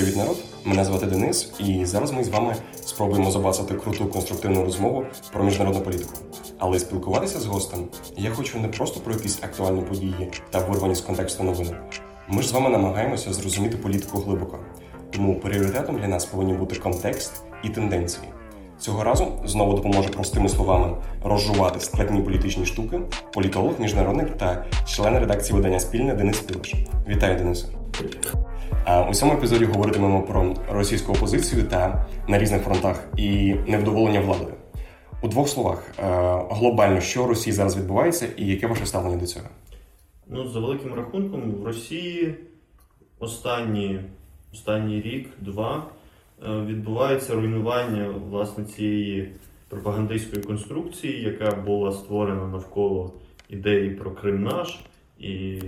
[0.00, 0.36] Привіт, народ!
[0.64, 5.80] Мене звати Денис, і зараз ми з вами спробуємо забацати круту конструктивну розмову про міжнародну
[5.80, 6.12] політику.
[6.58, 7.84] Але спілкуватися з гостем
[8.16, 11.76] я хочу не просто про якісь актуальні події та вирвані з контексту новини.
[12.28, 14.58] Ми ж з вами намагаємося зрозуміти політику глибоко.
[15.10, 17.32] Тому пріоритетом для нас повинні бути контекст
[17.64, 18.28] і тенденції.
[18.78, 23.00] Цього разу знову допоможе простими словами розжувати складні політичні штуки,
[23.34, 26.74] політолог, міжнародник та член редакції видання спільне Денис Пілиш.
[27.08, 27.66] Вітаю, Денисе!
[28.84, 34.54] А У цьому епізоді говоритимемо про російську опозицію та на різних фронтах і невдоволення владою.
[35.22, 36.02] У двох словах е,
[36.50, 39.46] глобально, що в Росії зараз відбувається, і яке ваше ставлення до цього?
[40.26, 42.34] Ну, за великим рахунком, в Росії
[43.18, 44.00] останні,
[44.52, 45.84] останній рік-два
[46.42, 49.32] е, відбувається руйнування власне цієї
[49.68, 53.12] пропагандистської конструкції, яка була створена навколо
[53.48, 54.80] ідеї про Крим наш
[55.18, 55.58] і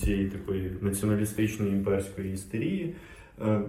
[0.00, 2.94] цієї такої націоналістичної імперської істерії.
[3.40, 3.60] Е,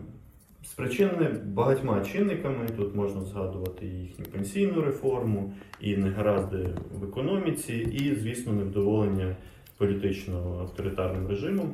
[0.64, 2.68] Спричинене багатьма чинниками.
[2.78, 9.36] Тут можна згадувати їхню пенсійну реформу, і негаразди в економіці, і, звісно, невдоволення
[9.78, 11.74] політично авторитарним режимом.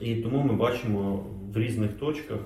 [0.00, 2.38] І тому ми бачимо в різних точках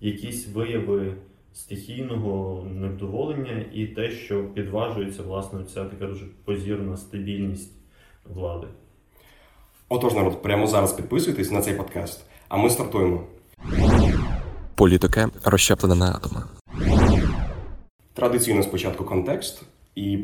[0.00, 1.14] якісь вияви
[1.52, 7.72] стихійного невдоволення і те, що підважується власне ця така дуже позірна стабільність
[8.24, 8.66] влади.
[9.90, 13.22] Отож, народ, прямо зараз підписуйтесь на цей подкаст, а ми стартуємо.
[14.74, 16.42] Політика розщеплена на атоми.
[18.14, 19.62] Традиційно спочатку контекст,
[19.94, 20.16] і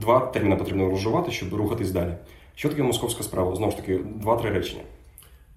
[0.00, 2.14] два терміни потрібно розжувати, щоб рухатись далі.
[2.54, 3.56] Що таке московська справа?
[3.56, 4.82] Знову ж таки, два-три речення.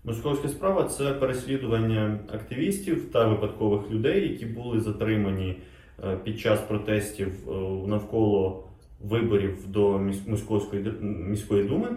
[0.03, 5.55] Московська справа це переслідування активістів та випадкових людей, які були затримані
[6.03, 7.51] е, під час протестів е,
[7.87, 8.63] навколо
[9.03, 11.87] виборів до Московської міської думи,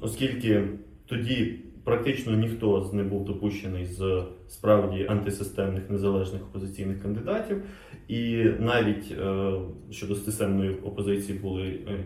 [0.00, 0.68] оскільки
[1.06, 7.62] тоді практично ніхто не був допущений з справді антисистемних незалежних опозиційних кандидатів,
[8.08, 9.52] і навіть е,
[9.90, 12.04] щодо системної опозиції були е,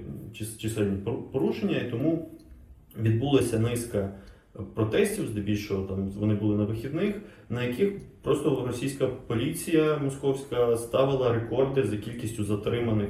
[0.58, 2.30] чисельні пору- порушення, і тому
[3.02, 4.12] відбулася низка
[4.74, 7.14] протестів, здебільшого там вони були на вихідних,
[7.50, 13.08] на яких просто російська поліція московська ставила рекорди за кількістю затриманих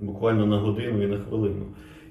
[0.00, 1.66] буквально на годину і на хвилину.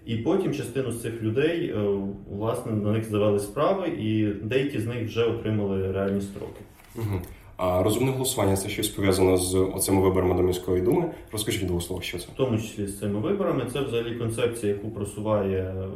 [0.08, 2.00] І потім частину з цих людей е,
[2.32, 6.62] власне на них завели справи, і деякі з них вже отримали реальні строки.
[6.96, 7.22] Угу.
[7.58, 11.12] А розумне голосування це щось пов'язано з оцими виборами до міської думи.
[11.32, 12.26] Розкажіть двох словах, що це?
[12.26, 13.66] в тому числі з цими виборами.
[13.74, 15.88] Це взагалі концепція, яку просуває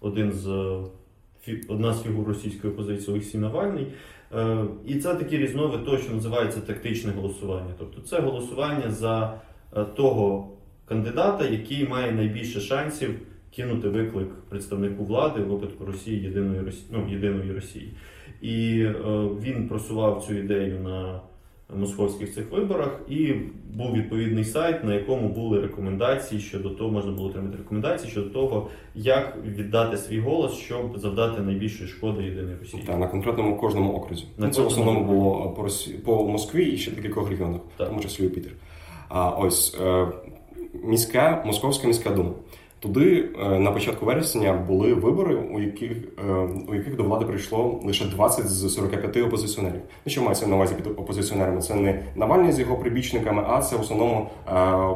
[0.00, 0.76] один з
[1.68, 3.86] одна з фігур російської опозиції Олексій Навальний.
[4.34, 7.74] Е, І це такий різновид того, що називається тактичне голосування.
[7.78, 9.40] Тобто це голосування за
[9.76, 10.48] е, того
[10.84, 13.10] кандидата, який має найбільше шансів
[13.56, 17.92] кинути виклик представнику влади в випадку Росії єдиної Росії, ну, єдиної Росії.
[18.42, 18.94] І е,
[19.42, 21.20] він просував цю ідею на
[21.76, 23.34] московських цих виборах, і
[23.74, 28.68] був відповідний сайт, на якому були рекомендації щодо того, можна було отримати рекомендації щодо того,
[28.94, 32.82] як віддати свій голос, щоб завдати найбільшої шкоди єдиної Росії.
[32.86, 34.24] Та на конкретному кожному окрузі.
[34.38, 35.90] На це в основному було по Росі...
[35.90, 37.88] по Москві і ще декількох регіонах, Так.
[37.88, 38.52] тому числі Пітер.
[39.08, 40.06] А ось е,
[40.84, 42.30] міська Московська міська дума.
[42.80, 45.92] Туди е, на початку вересня були вибори, у яких
[46.28, 46.32] е,
[46.68, 49.80] у яких до влади прийшло лише 20 з 45 опозиціонерів.
[50.06, 51.60] Ну що мається на увазі під опозиціонерами?
[51.60, 54.52] Це не Навальний з його прибічниками, а це в основному е,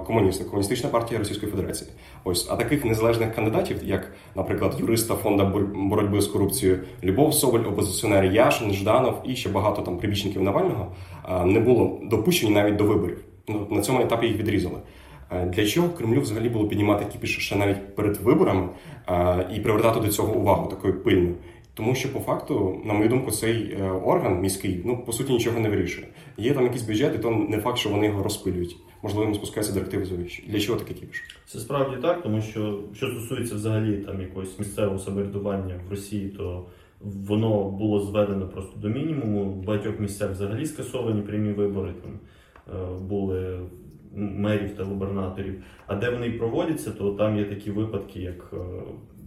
[0.07, 1.91] комуністи, комуністична партія Російської Федерації.
[2.25, 7.61] Ось а таких незалежних кандидатів, як, наприклад, юриста фонду бор- боротьби з корупцією Любов Соболь,
[7.61, 10.87] опозиціонер Яшин, Жданов і ще багато там прибічників Навального
[11.45, 13.25] не було допущені навіть до виборів.
[13.49, 14.77] Ну на цьому етапі їх відрізали.
[15.31, 18.69] Е, Для чого Кремлю взагалі було піднімати кіпіш ще навіть перед виборами
[19.09, 21.35] е, і привертати до цього увагу такою пильною?
[21.75, 25.61] Тому що по факту, на мою думку, цей е, орган міський ну по суті нічого
[25.61, 26.07] не вирішує.
[26.37, 28.77] Є там якийсь бюджет, і то не факт, що вони його розпилюють.
[29.03, 30.45] Можливо, їм спускаються директиви завищі.
[30.49, 31.25] Для чого такий кіпіш?
[31.47, 36.67] Це справді так, тому що що стосується взагалі там якогось місцевого самоврядування в Росії, то
[37.01, 39.45] воно було зведено просто до мінімуму.
[39.45, 41.95] В багатьох місцях взагалі скасовані прямі вибори.
[42.03, 42.19] Там
[43.09, 43.61] були
[44.17, 45.63] мерів та губернаторів.
[45.87, 48.57] А де вони проводяться, то там є такі випадки, як е,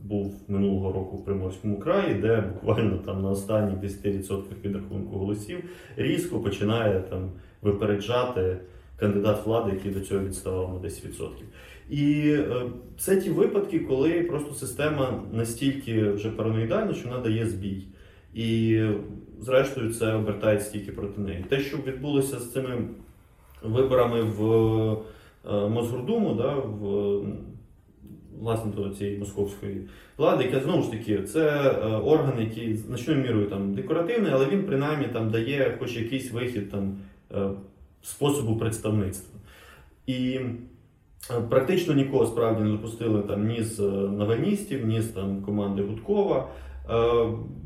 [0.03, 5.63] був минулого року в Приморському краї, де буквально там на останніх 10% підрахунку голосів
[5.95, 7.31] різко починає там
[7.61, 8.57] випереджати
[8.99, 11.29] кандидат влади, який до цього відставав на 10%.
[11.89, 12.61] І е,
[12.97, 17.83] це ті випадки, коли просто система настільки вже параноїдальна, що вона дає збій.
[18.33, 18.93] І е,
[19.39, 21.45] зрештою це обертається тільки проти неї.
[21.49, 22.87] Те, що відбулося з цими
[23.63, 24.41] виборами в
[25.45, 27.21] е, Мосгордуму, да, в
[28.39, 29.87] власне до цієї московської
[30.17, 31.71] влади, яка знову ж таки це
[32.05, 36.97] орган, який значною мірою там декоративний, але він принаймні там дає хоч якийсь вихід там
[38.01, 39.39] способу представництва.
[40.07, 40.39] І
[41.49, 43.79] практично нікого справді не допустили там ні з
[44.17, 46.47] навальністів, ні з там команди Гудкова.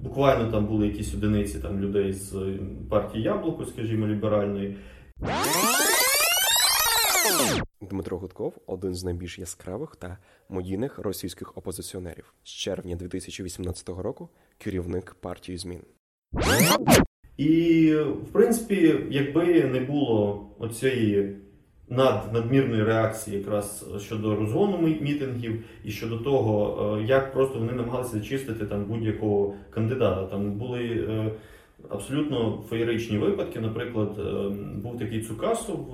[0.03, 2.35] Буквально там були якісь одиниці там людей з
[2.89, 4.75] партії Яблуко, скажімо, ліберальної.
[7.81, 10.17] Дмитро Гудков один з найбільш яскравих та
[10.49, 14.29] медійних російських опозиціонерів з червня 2018 року.
[14.57, 15.81] Керівник партії змін.
[17.37, 21.35] І в принципі, якби не було оцієї
[21.91, 28.11] над надмірної реакції, якраз щодо розгону мітингів, і щодо того, е, як просто вони намагалися
[28.11, 30.25] зачистити там будь-якого кандидата.
[30.25, 31.31] Там були е,
[31.89, 33.59] абсолютно феєричні випадки.
[33.59, 34.49] Наприклад, е,
[34.83, 35.87] був такий Цукасов,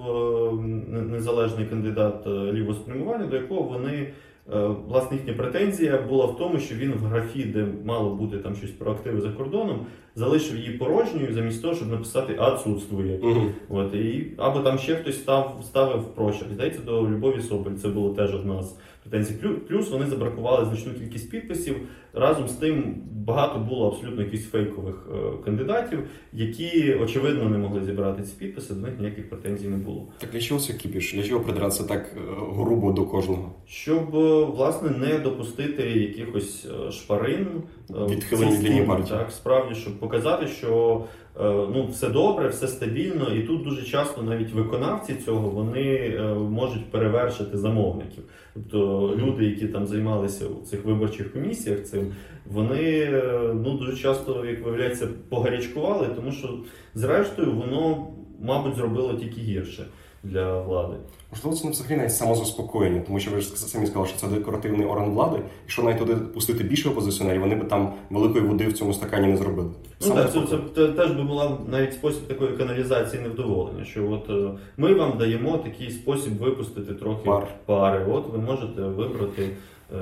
[0.89, 4.13] незалежний кандидат лівоспрямування, до якого вони.
[4.53, 8.55] Е, власне, їхня претензія була в тому, що він в графі, де мало бути там
[8.55, 9.85] щось про активи за кордоном,
[10.17, 13.19] залишив її порожньою замість того, щоб написати «отсутствує».
[13.19, 13.41] Угу.
[13.69, 16.51] От, і, Або там ще хтось став, ставив прочерк.
[16.53, 19.33] Здається, до Любові Соболь це було теж одна з претензій.
[19.67, 21.75] Плюс вони забракували значну кількість підписів.
[22.13, 25.99] Разом з тим багато було абсолютно якихось фейкових е, кандидатів,
[26.33, 28.73] які очевидно не могли зібрати ці підписи.
[28.73, 30.07] До них ніяких претензій не було.
[30.17, 31.13] Так для чого це кіпіш?
[31.13, 32.19] Для чого придиратися так е,
[32.53, 33.51] грубо до кожного?
[33.67, 37.47] Щоб е, власне не допустити якихось шпарин
[37.89, 39.19] відхилення лінії партії.
[39.19, 41.03] Так, справді, щоб показати, що
[41.39, 46.21] Е, ну, все добре, все стабільно, і тут дуже часто навіть виконавці цього вони е,
[46.33, 48.23] можуть перевершити замовників.
[48.53, 52.13] Тобто люди, які там займалися у цих виборчих комісіях, цим
[52.45, 56.59] вони е, ну дуже часто, як виявляється, погарячкували, тому що
[56.93, 58.07] зрештою воно,
[58.41, 59.85] мабуть, зробило тільки гірше
[60.31, 60.93] для влади.
[61.31, 64.85] Можливо, це не взагалі навіть самозаспокоєння, тому що ви ж самі сказали, що це декоративний
[64.85, 68.73] орган влади, і що навіть туди пустити більше опозиціонерів, вони б там великої води в
[68.73, 69.69] цьому стакані не зробили.
[70.07, 73.85] Ну так, це, це, це теж би була навіть спосіб такої каналізації невдоволення.
[73.85, 77.47] Що от е, ми вам даємо такий спосіб випустити трохи Пар.
[77.65, 78.05] пари.
[78.11, 79.49] От ви можете вибрати.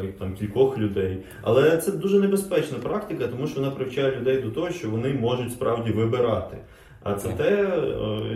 [0.04, 4.51] Е, там кількох людей, але це дуже небезпечна практика, тому що вона привчає людей до
[4.51, 6.57] того, що вони можуть справді вибирати.
[7.06, 7.63] А це те,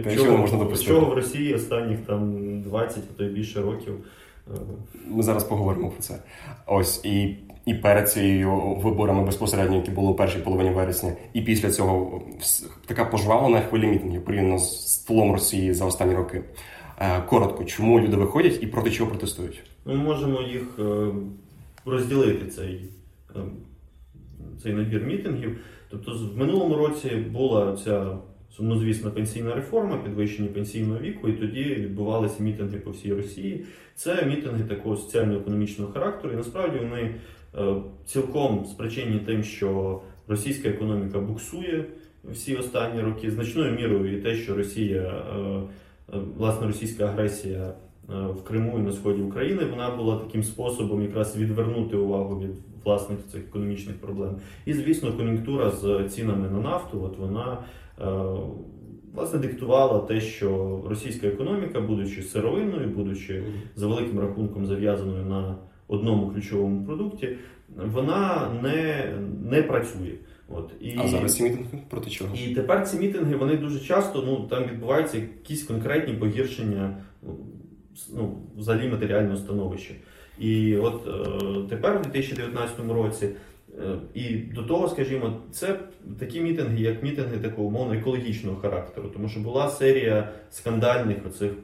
[0.06, 0.94] е, чого, можна допустити.
[0.94, 3.94] чого в Росії останніх там 20, а то й більше років.
[4.48, 4.58] Е,
[5.08, 6.20] Ми зараз поговоримо про це.
[6.68, 7.36] Ось і
[7.66, 8.52] і перед цією
[8.84, 12.22] виборами безпосередньо, які були у першій половині вересня, і після цього
[12.86, 16.44] така пожвавлена хвиля мітингів порівняно з стволом Росії за останні роки.
[17.00, 19.64] Е, коротко, чому люди виходять і проти чого протестують?
[19.86, 20.80] Ми можемо їх
[21.86, 22.82] розділити цей
[24.64, 25.58] цей набір мітингів.
[25.90, 28.18] Тобто, в минулому році була ця
[28.52, 33.66] сумнозвісна пенсійна реформа, підвищення пенсійного віку, і тоді відбувалися мітинги по всій Росії.
[33.96, 37.16] Це мітинги такого соціально-економічного характеру, і насправді вони
[37.58, 37.76] е,
[38.06, 41.86] цілком спричинені тим, що російська економіка буксує
[42.24, 45.40] всі останні роки, значною мірою і те, що Росія, е,
[46.14, 47.74] е, власне, російська агресія.
[48.10, 52.52] В Криму і на сході України вона була таким способом якраз відвернути увагу від
[52.86, 54.36] власних цих економічних проблем.
[54.66, 57.58] І звісно, кон'юнктура з цінами на нафту, от вона
[58.02, 58.06] Е,
[59.14, 63.44] власне диктувала те, що російська економіка, будучи сировинною, будучи
[63.76, 65.56] за великим рахунком зав'язаною на
[65.88, 67.30] одному ключовому продукті,
[67.76, 69.14] вона не
[69.52, 70.14] не працює.
[70.50, 72.36] От і а зараз ці мітинги проти чого?
[72.36, 76.98] І тепер ці мітинги вони дуже часто ну там відбуваються якісь конкретні погіршення
[78.14, 79.94] ну, взагалі матеріального становища.
[80.40, 83.30] І от е, тепер, у 2019 році,
[83.78, 85.80] Е, і до того, скажімо, це
[86.20, 91.56] такі мітинги, як мітинги такого умовно екологічного характеру, тому що була серія скандальних оцих е,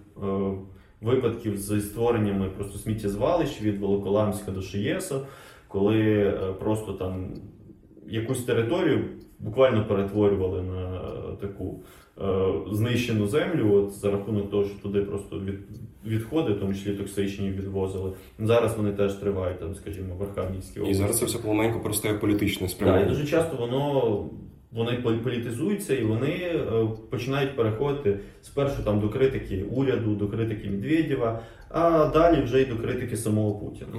[1.02, 5.20] випадків з створеннями просто сміттєзвалищ від Волоколамська до Шиєса,
[5.68, 7.34] коли просто там
[8.08, 9.06] якусь територію
[9.40, 11.02] буквально перетворювали на
[11.42, 11.82] таку
[12.22, 15.60] Е, знищену землю, от за рахунок того, що туди просто від,
[16.06, 18.12] відходи, в тому числі токсичні, відвозили.
[18.40, 20.92] Зараз вони теж тривають, там, скажімо, в Архангельській області.
[20.92, 23.06] І зараз це все помаленьку перестає політичне спрямування.
[23.06, 24.30] Так, і дуже часто воно.
[24.72, 24.92] Вони
[25.24, 31.40] політизуються і вони е, починають переходити спершу там до критики уряду, до критики Медведєва,
[31.70, 33.90] а далі вже й до критики самого Путіна.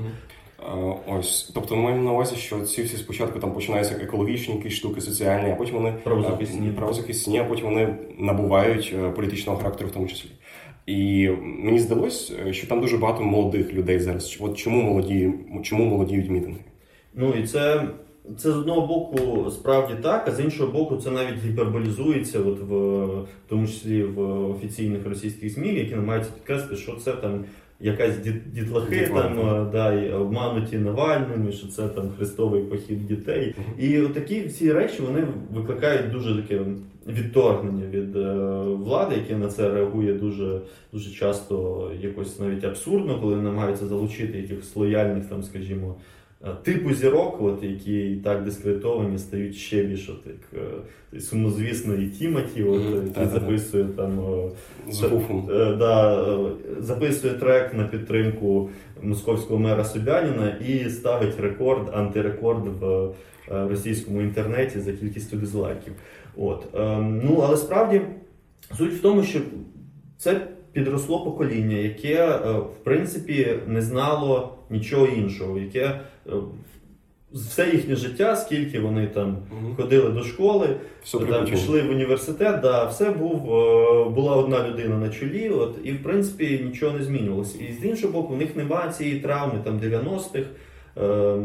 [1.07, 5.01] Ось, тобто ми маємо на увазі, що ці всі спочатку там починаються екологічні якісь штуки,
[5.01, 10.07] соціальні, а потім вони правозахисні, правозахисні, а потім вони набувають е, політичного характеру, в тому
[10.07, 10.29] числі.
[10.87, 14.39] І мені здалось, е, що там дуже багато молодих людей зараз.
[14.41, 15.33] От чому молоді,
[15.63, 16.61] чому молодіють мітинги?
[17.15, 17.89] Ну і це.
[18.39, 22.75] Це з одного боку справді так, а з іншого боку, це навіть гіперболізується, от в,
[23.07, 24.21] в тому числі в
[24.51, 27.45] офіційних російських ЗМІ, які намагаються підкреслити, що це там
[27.81, 28.19] якась
[28.53, 29.35] дітлахи Дітлахи.
[29.35, 33.55] там да, і обмануті Навальними, що це там хрестовий похід дітей.
[33.79, 36.61] І такі всі речі вони викликають дуже таке
[37.07, 40.61] відторгнення від е, влади, яке на це реагує дуже
[40.93, 45.95] дуже часто якось навіть абсурдно, коли намагаються залучити якихось лояльних там, скажімо.
[46.47, 50.61] Е, типу зірок, от, які і так дискредитовані, стають ще більше так,
[51.15, 54.21] е, сумнозвісної Тімоті, от, який записує там
[54.91, 55.11] З
[55.79, 56.25] да,
[56.81, 58.71] записує трек на підтримку
[59.03, 63.11] московського мера Собяніна і ставить рекорд, антирекорд в
[63.49, 65.93] російському інтернеті за кількістю дизлайків.
[66.37, 66.67] От.
[66.75, 68.01] Ем, ну, Але справді
[68.79, 69.39] суть в тому, що
[70.19, 70.41] це
[70.77, 76.01] підросло покоління, яке в принципі не знало нічого іншого, яке
[77.33, 79.37] все їхнє життя, скільки вони там
[79.77, 83.43] ходили до школи, все там пішли в університет, да, все був,
[84.13, 87.59] була одна людина на чолі, от, і в принципі нічого не змінювалося.
[87.59, 90.47] І з іншого боку, в них немає цієї травми там 90-х
[90.97, 91.37] е,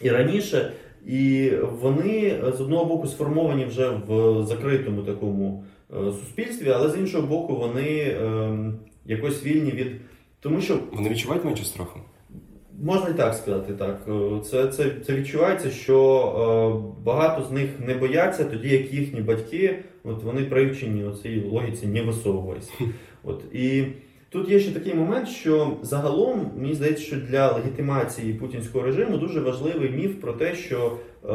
[0.00, 0.72] і раніше.
[1.06, 7.26] І вони з одного боку сформовані вже в закритому такому е, суспільстві, але з іншого
[7.26, 8.72] боку, вони е,
[9.04, 9.86] якось вільні від
[10.40, 12.00] тому, що вони відчувають менше страху.
[12.82, 14.00] Можна і так сказати, так.
[14.08, 19.20] Е, це це, це відчувається, що е, багато з них не бояться, тоді як їхні
[19.20, 22.72] батьки, от вони привчені у цій логіці не висовувайся.
[23.24, 23.84] От і
[24.30, 29.40] тут є ще такий момент, що загалом мені здається, що для легітимації путінського режиму дуже
[29.40, 31.32] важливий міф про те, що е,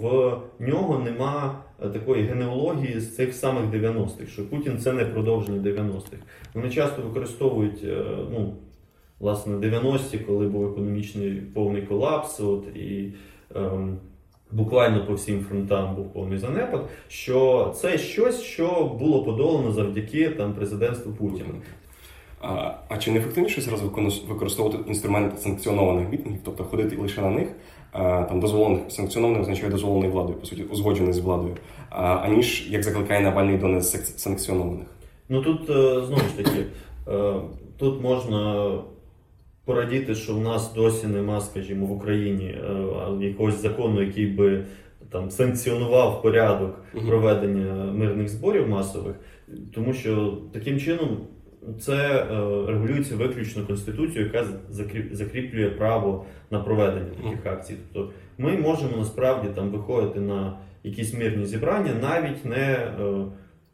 [0.00, 6.16] в нього нема такої генеалогії з цих самих 90-х, що Путін це не продовження 90-х.
[6.54, 8.54] Вони часто використовують е, ну
[9.20, 13.12] власне 90-ті, коли був економічний повний колапс, от і
[13.54, 13.98] ем,
[14.50, 16.88] буквально по всім фронтам був повний занепад.
[17.08, 21.54] Що це щось, що було подолано завдяки там президентству Путіна.
[22.40, 23.82] А а чи не ефективніше зараз
[24.28, 27.48] використовувати інструмент санкціонованих мітингів, тобто ходити лише на них,
[27.92, 31.54] там дозволених санкціонованих означає дозволений владою, по суті, узгоджений з владою,
[31.90, 34.86] аніж як закликає Навальний до несанкціонованих?
[35.28, 36.64] Ну тут е, знову ж таки
[37.08, 37.34] е,
[37.78, 38.70] тут можна
[39.64, 44.64] порадіти, що в нас досі нема, скажімо, в Україні е, якогось закону, який би
[45.12, 49.14] там санкціонував порядок проведення мирних зборів масових,
[49.74, 51.18] тому що таким чином
[51.80, 52.26] це е,
[52.66, 54.46] регулюється виключно конституцією, яка
[55.12, 57.74] закріплює право на проведення таких акцій.
[57.92, 63.24] Тобто ми можемо насправді там виходити на якісь мирні зібрання, навіть не е,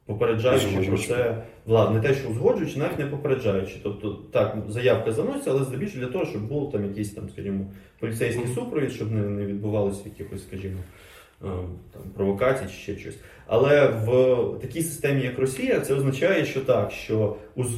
[0.06, 3.76] попереджаючи про це влад, не те, що узгоджуючи, навіть не попереджаючи.
[3.82, 7.64] Тобто, так, заявка заноситься, але здебільшого для того, щоб був там якийсь там, скажімо,
[8.00, 10.78] поліцейський супровід, щоб не, не відбувалося якихось, скажімо,
[11.92, 13.18] там провокацій чи ще щось.
[13.46, 17.36] Але в такій системі, як Росія, це означає, що так, що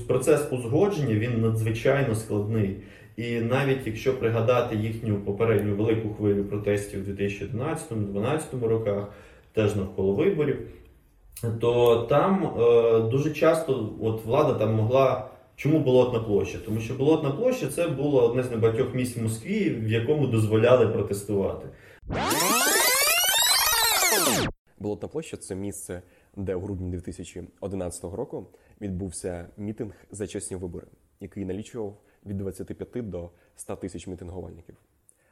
[0.08, 2.76] процес узгодження він надзвичайно складний.
[3.16, 9.08] І навіть якщо пригадати їхню попередню велику хвилю протестів у 2011-2012 роках,
[9.52, 10.58] теж навколо виборів
[11.60, 15.28] то там е, дуже часто от влада там могла.
[15.56, 16.58] Чому Болотна площа?
[16.64, 20.86] Тому що Болотна площа це було одне з небагатьох місць в Москві, в якому дозволяли
[20.86, 21.66] протестувати.
[24.78, 26.02] Болотна площа це місце,
[26.36, 28.46] де у грудні 2011 року
[28.80, 30.86] відбувся мітинг за чесні вибори,
[31.20, 34.76] який налічував від 25 до 100 тисяч мітингувальників.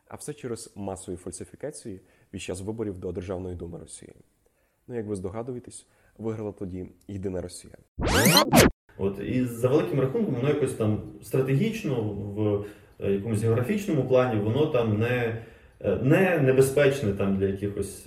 [0.09, 4.15] А все через масові фальсифікації під час виборів до Державної думи Росії.
[4.89, 5.87] Ну, як ви здогадуєтесь,
[6.19, 7.75] виграла тоді єдина Росія.
[8.99, 12.67] От і за великим рахунком, воно якось там стратегічно в
[13.01, 15.45] е, якомусь географічному плані, воно там не
[15.81, 18.07] е, не небезпечне там для якихось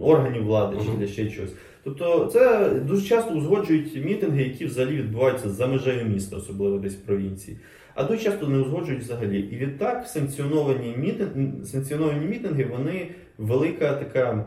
[0.00, 1.52] органів влади чи для ще чогось.
[1.84, 7.00] Тобто це дуже часто узгоджують мітинги, які взагалі відбуваються за межею міста, особливо десь в
[7.00, 7.56] провінції.
[7.94, 9.40] А дуже часто не узгоджують взагалі.
[9.40, 14.46] І відтак санкціоновані мітинги, санкціоновані мітинги, вони велика така.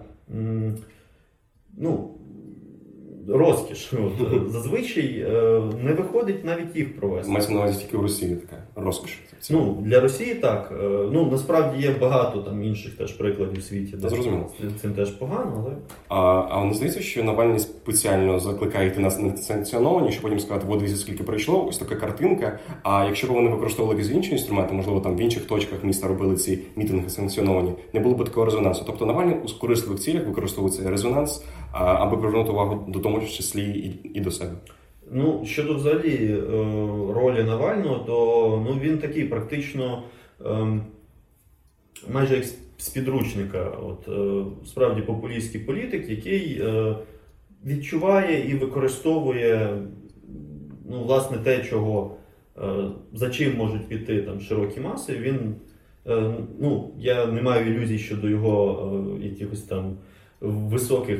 [1.78, 2.13] Ну,
[3.28, 3.94] розкіш.
[4.34, 7.32] От, Зазвичай е, не виходить навіть їх провести.
[7.32, 9.20] Мається на увазі тільки в Росії така розкіш.
[9.50, 10.74] Ну, Для Росії так.
[10.84, 14.52] Е, ну насправді є багато там інших теж прикладів в світі, де Зрозуміло.
[14.82, 15.76] цим теж погано, але.
[16.08, 20.66] А а не здається, що Навальний спеціально закликає йти нас не санкціоновані, щоб потім сказати,
[20.70, 22.60] от дивіться, скільки прийшло, ось така картинка.
[22.84, 26.36] А якщо б вони використовували якісь інші інструменти, можливо, там в інших точках міста робили
[26.36, 28.84] ці мітинги санкціоновані, не було б такого резонансу.
[28.86, 34.22] Тобто Навальний у корисливих цілях використовується резонанс, аби привернути увагу до тому числі і, і
[34.22, 34.52] до себе.
[35.12, 36.42] Ну, щодо взагалі е,
[37.14, 40.04] ролі Навального, то ну, він такий практично
[40.46, 40.82] ем,
[42.14, 42.46] майже як
[42.78, 46.96] з підручника, от, е, справді популістський політик, який е,
[47.66, 49.78] відчуває і використовує
[50.90, 52.16] ну, власне те, чого
[53.14, 55.56] за чим можуть піти там широкі маси, він
[56.60, 59.98] ну, я не маю ілюзій щодо його якихось там
[60.44, 61.20] високих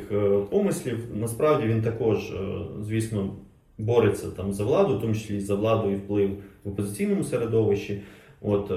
[0.50, 1.00] помислів.
[1.16, 2.34] Насправді він також,
[2.82, 3.36] звісно,
[3.78, 6.30] бореться там за владу, в тому числі за владу і вплив
[6.64, 8.02] в опозиційному середовищі.
[8.42, 8.72] От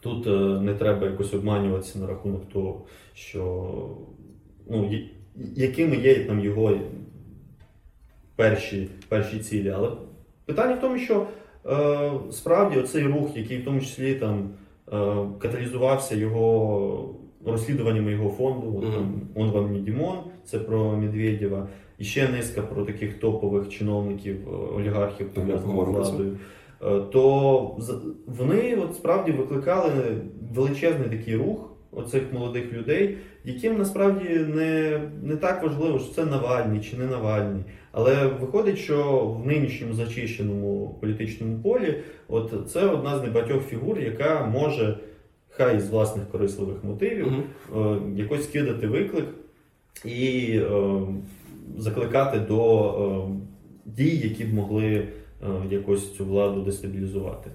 [0.00, 0.26] Тут
[0.62, 2.84] не треба якось обманюватися на рахунок того,
[3.14, 3.72] що
[4.70, 4.90] ну,
[5.56, 6.78] якими є там його
[8.36, 9.70] перші перші цілі.
[9.70, 9.90] Але
[10.44, 11.26] питання в тому, що
[11.66, 14.50] е, справді оцей рух, який в тому числі там
[14.92, 17.14] е, каталізувався його
[17.46, 21.68] розслідуваннями його фонду, от, там Он вам не Дімон, це про Медведєва,
[21.98, 26.36] і ще низка про таких топових чиновників, е, олігархів пов'язаних з владою.
[26.82, 27.78] Е, то
[28.26, 29.90] вони от справді викликали
[30.54, 36.80] величезний такий рух оцих молодих людей, яким насправді не не так важливо, що це Навальний
[36.80, 37.62] чи не Навальний.
[37.92, 41.94] Але виходить, що в нинішньому зачищеному політичному полі
[42.28, 44.98] от це одна з небагатьох фігур, яка може,
[45.56, 48.16] хай з власних корисливих мотивів, mm-hmm.
[48.16, 49.26] якось кидати виклик
[50.04, 51.00] і е,
[51.78, 53.32] закликати до е,
[53.86, 55.08] дій, які б могли
[55.70, 57.50] якось цю владу дестабілізувати.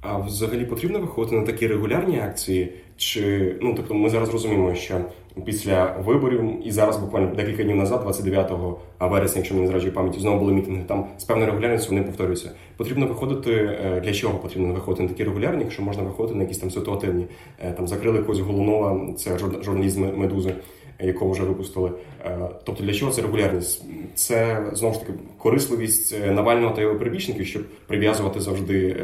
[0.00, 2.72] А взагалі потрібно виходити на такі регулярні акції?
[2.96, 5.04] Чи ну тобто ми зараз розуміємо, що
[5.44, 8.52] після виборів і зараз буквально декілька днів назад, 29
[9.00, 10.82] вересня, якщо мені зраджує пам'яті, знову були мітинги.
[10.86, 12.50] Там з певною регулярністю вони повторюються.
[12.76, 16.58] Потрібно виходити е, для чого потрібно виходити на такі регулярні, якщо можна виходити на якісь
[16.58, 17.26] там ситуативні.
[17.58, 20.54] Е, там закрили якогось Голунова, це журналіст медузи
[21.02, 21.90] якого вже випустили.
[22.24, 23.84] Е, тобто для чого це регулярність?
[24.14, 28.96] Це знову ж таки корисливість Навального та його прибічників, щоб прив'язувати завжди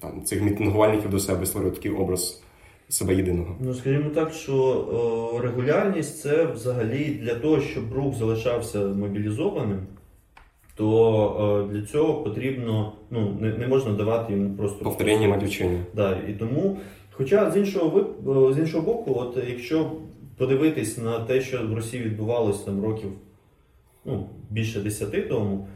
[0.00, 2.42] там цих мітингувальників до себе, створювати такий образ
[2.88, 3.56] себе єдиного.
[3.60, 9.78] Ну скажімо так, що о, регулярність це взагалі для того, щоб рух залишався мобілізованим.
[10.76, 15.80] То о, для цього потрібно, ну не не можна давати йому просто повторення матючення.
[15.94, 16.78] Да, і тому,
[17.12, 18.06] хоча з іншого
[18.54, 19.90] з іншого боку, от якщо
[20.36, 23.10] подивитись на те, що в Росії відбувалося там років
[24.04, 25.68] ну, більше десяти тому,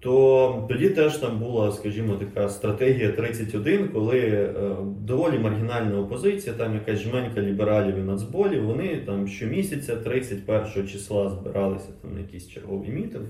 [0.00, 6.74] то тоді теж там була, скажімо, така стратегія 31, коли е, доволі маргінальна опозиція, там
[6.74, 12.90] якась жменька лібералів і нацболів, вони там щомісяця, 31 числа, збиралися там на якийсь черговий
[12.90, 13.26] мітинг.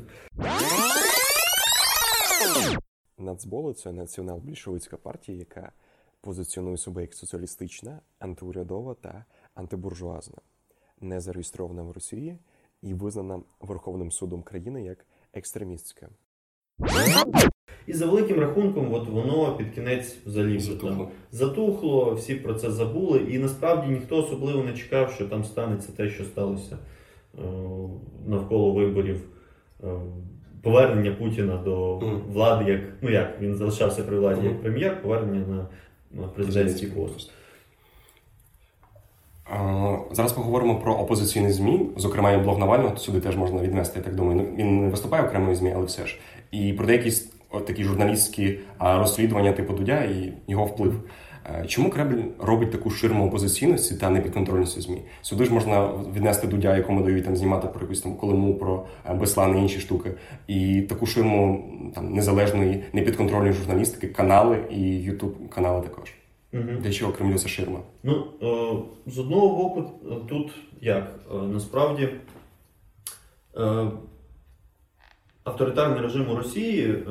[3.19, 5.73] Нацболи це націонал-більшовицька партія, яка
[6.21, 9.25] позиціонує себе як соціалістична, антиурядова та
[9.55, 10.39] антибуржуазна
[11.01, 12.39] не зареєстрована в Росії
[12.83, 16.09] і визнана Верховним судом країни як екстремістська.
[17.87, 21.09] І за великим рахунком, от воно під кінець взагалі затухло.
[21.33, 26.09] затухло, всі про це забули, і насправді ніхто особливо не чекав, що там станеться те,
[26.09, 26.79] що сталося
[27.39, 27.43] е,
[28.27, 29.21] навколо виборів.
[29.85, 29.87] Е,
[30.63, 31.97] повернення Путіна до
[32.33, 35.69] влади, як ну як він залишався при владі як прем'єр, повернення
[36.11, 37.31] на президентський пост.
[40.11, 44.15] Зараз поговоримо про опозиційні змі, зокрема і блог Навального, сюди теж можна віднести, я так
[44.15, 44.37] думаю.
[44.41, 46.19] Ну, він не виступає окремої змі, але все ж.
[46.51, 47.13] І про деякі
[47.67, 51.01] такі журналістські розслідування типу Дудя і його вплив.
[51.55, 55.03] Е, чому Кремль робить таку ширму опозиційності та непідконтрольності ЗМІ?
[55.23, 59.15] Сюди ж можна віднести Дудя, якому дають там знімати про якусь там Колиму, про е,
[59.15, 60.11] Беслан і інші штуки.
[60.47, 66.15] І таку ширму там незалежної, непідконтрольної журналістики, канали і Ютуб канали також.
[66.53, 66.81] Угу.
[66.81, 67.81] Для чого Кремлю це ширма?
[68.03, 71.21] Ну, е, з одного боку, тут як?
[71.33, 72.09] Е, насправді
[73.57, 73.91] е,
[75.45, 77.05] авторитарний режим у Росії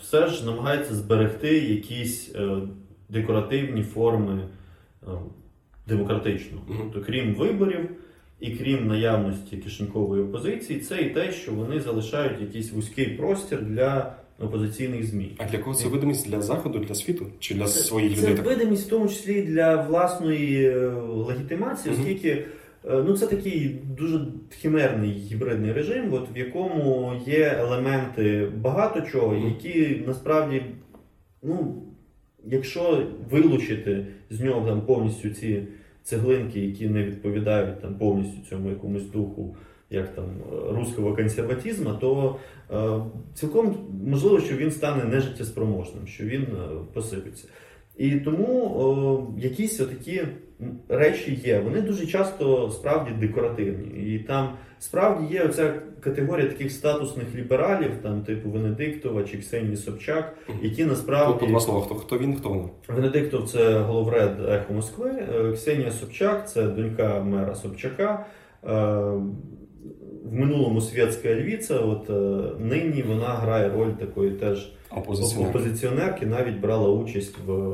[0.00, 2.34] все ж намагається зберегти якісь
[3.08, 4.48] декоративні форми
[5.86, 6.64] демократичного.
[6.68, 6.78] Угу.
[6.82, 7.90] Тобто, крім виборів
[8.40, 14.16] і крім наявності кишенькової опозиції, це і те, що вони залишають якийсь вузький простір для
[14.42, 15.36] опозиційних змі.
[15.38, 18.36] А для кого це видимість для заходу, для світу чи для це, своїх це людей?
[18.36, 22.44] Це видимість в тому числі для власної е, легітимації, оскільки е,
[22.84, 24.26] ну це такий дуже
[24.60, 30.62] химерний гібридний режим, от в якому є елементи багато чого, які насправді,
[31.42, 31.82] ну
[32.44, 35.62] якщо вилучити з нього там повністю ці
[36.02, 39.56] цеглинки, які не відповідають там повністю цьому якомусь духу
[39.92, 40.24] як там
[40.70, 42.36] руського консерватизму, то
[42.70, 43.00] е,
[43.34, 43.76] цілком
[44.06, 47.48] можливо, що він стане нежиттєспроможним, що він е, посипеться.
[47.96, 50.22] І тому о, якісь такі
[50.88, 51.60] речі є.
[51.60, 54.14] Вони дуже часто справді декоративні.
[54.14, 60.36] І там справді є оця категорія таких статусних лібералів, там типу Венедиктова чи Ксенії Собчак,
[60.62, 62.68] які насправді Тут два слова, хто хто він, хто вона?
[62.88, 65.10] Венедиктов це головред Ехо Москви.
[65.10, 68.26] Е, Ксенія Собчак це донька мера Собчака.
[70.32, 72.12] В минулому світська львіця, от е,
[72.58, 75.50] нині вона грає роль такої теж Опозиціонер.
[75.50, 77.72] опозиціонерки, навіть брала участь в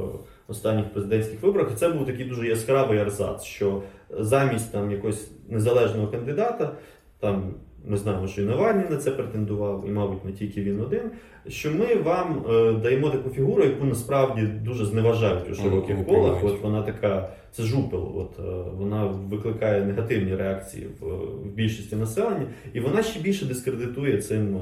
[0.49, 1.69] останніх президентських виборах.
[1.73, 6.73] І це був такий дуже яскравий арзац, що замість там якогось незалежного кандидата,
[7.21, 7.55] там
[7.87, 11.03] ми знаємо, що і Навальний на це претендував, і, мабуть, не тільки він один.
[11.49, 16.45] Що ми вам е, даємо таку фігуру, яку насправді дуже зневажають у широких колах.
[16.45, 18.13] От вона така, це жупел.
[18.19, 24.23] От е, вона викликає негативні реакції в, в більшості населення, і вона ще більше дискредитує
[24.23, 24.61] цим е,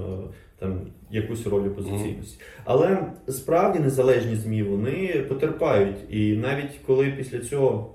[0.58, 2.40] там якусь роль опозиційності.
[2.64, 5.96] Але справді незалежні змі вони потерпають.
[6.10, 7.90] І навіть коли після цього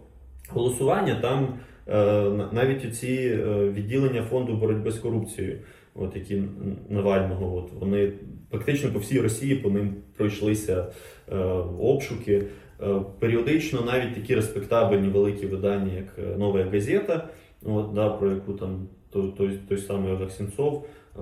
[0.49, 1.53] голосування там
[1.87, 3.39] е, навіть оці
[3.73, 5.59] відділення фонду боротьби з корупцією,
[5.95, 6.43] от які
[6.89, 8.11] Навального, от вони
[8.51, 10.87] фактично по всій Росії по ним пройшлися
[11.31, 11.35] е,
[11.79, 12.43] обшуки.
[12.81, 17.29] Е, Періодично навіть такі респектабельні великі видання, як е, Нова газета,
[17.63, 21.21] от, да, про яку там той, той, той самий Олег Сенцов е,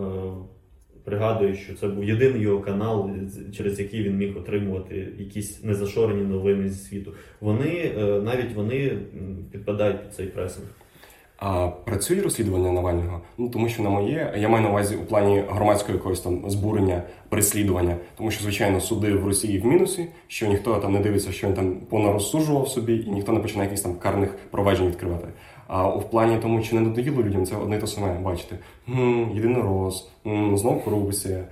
[1.04, 3.10] пригадує, що це був єдиний його канал,
[3.58, 7.14] через який він міг отримувати якісь незашорені новини зі світу.
[7.42, 8.98] Вони е, навіть вони
[9.52, 10.68] підпадають під цей пресинг.
[11.42, 13.22] А працює розслідування Навального?
[13.38, 17.04] Ну тому що на моє я маю на увазі у плані громадського якогось там збурення,
[17.30, 21.48] переслідування, тому що звичайно суди в Росії в мінусі, що ніхто там не дивиться, що
[21.48, 25.28] він там понарозсуджував собі, і ніхто не починає якихось там карних проваджень відкривати.
[25.68, 28.56] А у плані тому, чи не надоїло людям, це одне й те саме бачите.
[28.88, 31.44] Гм, єдинорос, м, знов корупція.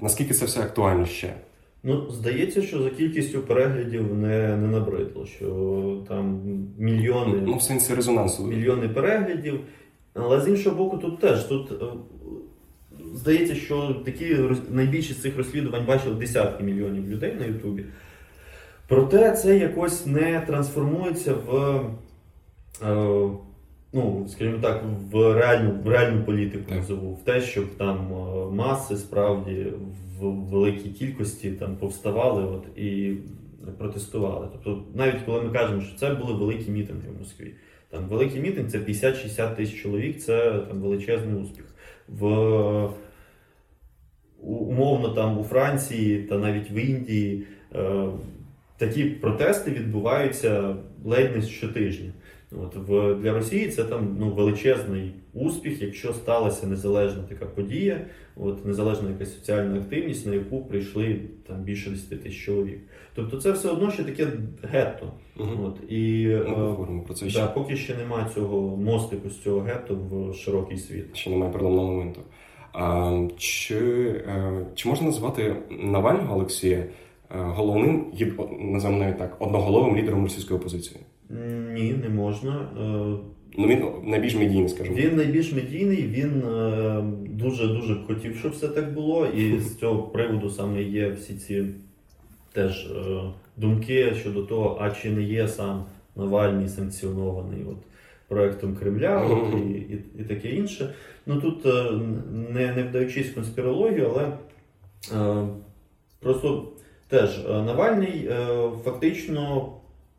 [0.00, 1.32] Наскільки це все актуально ще?
[1.86, 5.46] Ну, здається, що за кількістю переглядів не, не набридло, що
[6.08, 6.40] там
[6.78, 7.42] мільйони.
[7.46, 8.46] Ну, в сенсі резонансу.
[8.46, 9.60] мільйони переглядів.
[10.14, 11.84] Але з іншого боку, тут теж тут е,
[13.14, 17.84] здається, що такі роз- найбільші з цих розслідувань бачили десятки мільйонів людей на Ютубі.
[18.88, 21.80] Проте це якось не трансформується в,
[22.82, 23.30] е,
[23.94, 26.78] ну, скажімо так, в реальну, в реальну політику Так.
[26.78, 29.66] назову, в те, щоб там е, маси справді
[30.20, 33.16] в великій кількості там повставали от, і
[33.78, 34.48] протестували.
[34.52, 37.54] Тобто, навіть коли ми кажемо, що це були великі мітинги в Москві.
[37.90, 41.64] Там великий мітинг це 50-60 тисяч чоловік, це там величезний успіх.
[42.08, 42.90] В
[44.42, 47.42] умовно там у Франції та навіть в Індії
[47.74, 48.08] е,
[48.76, 52.10] такі протести відбуваються ледь не щотижня.
[52.62, 58.66] От в для Росії це там ну величезний успіх, якщо сталася незалежна така подія, от
[58.66, 62.78] незалежна якась соціальна активність, на яку прийшли там більше 10 тисяч чоловік.
[63.14, 64.26] Тобто це все одно ще таке
[64.62, 65.12] гетто.
[65.36, 65.64] Мгм.
[65.64, 66.44] От і е,
[67.06, 67.40] про це ще.
[67.40, 71.16] да, поки ще немає цього мостику з цього гетто в широкий світ.
[71.16, 72.20] ще немає переломного моменту.
[72.72, 73.78] А, чи,
[74.28, 76.86] е, чи можна назвати Навального Олексія е,
[77.30, 78.06] головним,
[78.60, 81.00] називаємо так, одноголовим лідером російської опозиції?
[81.72, 82.68] Ні, не можна.
[82.80, 83.16] Е,
[83.58, 84.96] Ну він найбільш медійний, скажімо.
[84.96, 89.26] Він найбільш медійний, він е, дуже дуже б хотів, щоб все так було.
[89.26, 91.64] І з цього приводу саме є всі ці
[92.52, 93.20] теж е,
[93.56, 95.84] думки щодо того, а чи не є сам
[96.16, 97.76] Навальний санкціонований от,
[98.28, 100.94] проектом Кремля от, і, і, і таке інше.
[101.26, 101.90] Ну тут е,
[102.50, 104.32] не, не вдаючись в конспірологію, але
[105.22, 105.46] е,
[106.20, 106.72] просто
[107.08, 108.46] теж Навальний е,
[108.84, 109.72] фактично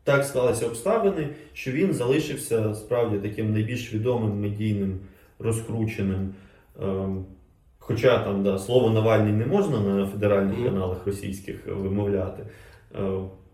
[0.06, 4.98] так склалися обставини, що він залишився справді таким найбільш відомим медійним
[5.38, 6.34] розкрученим.
[6.82, 7.08] е,
[7.78, 12.42] Хоча там да, слово Навальний не можна на федеральних каналах російських вимовляти,
[12.94, 12.98] е,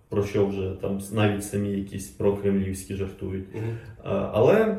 [0.08, 3.46] про що вже там навіть самі якісь прокремлівські жартують.
[3.54, 3.60] Е,
[4.32, 4.78] Але е,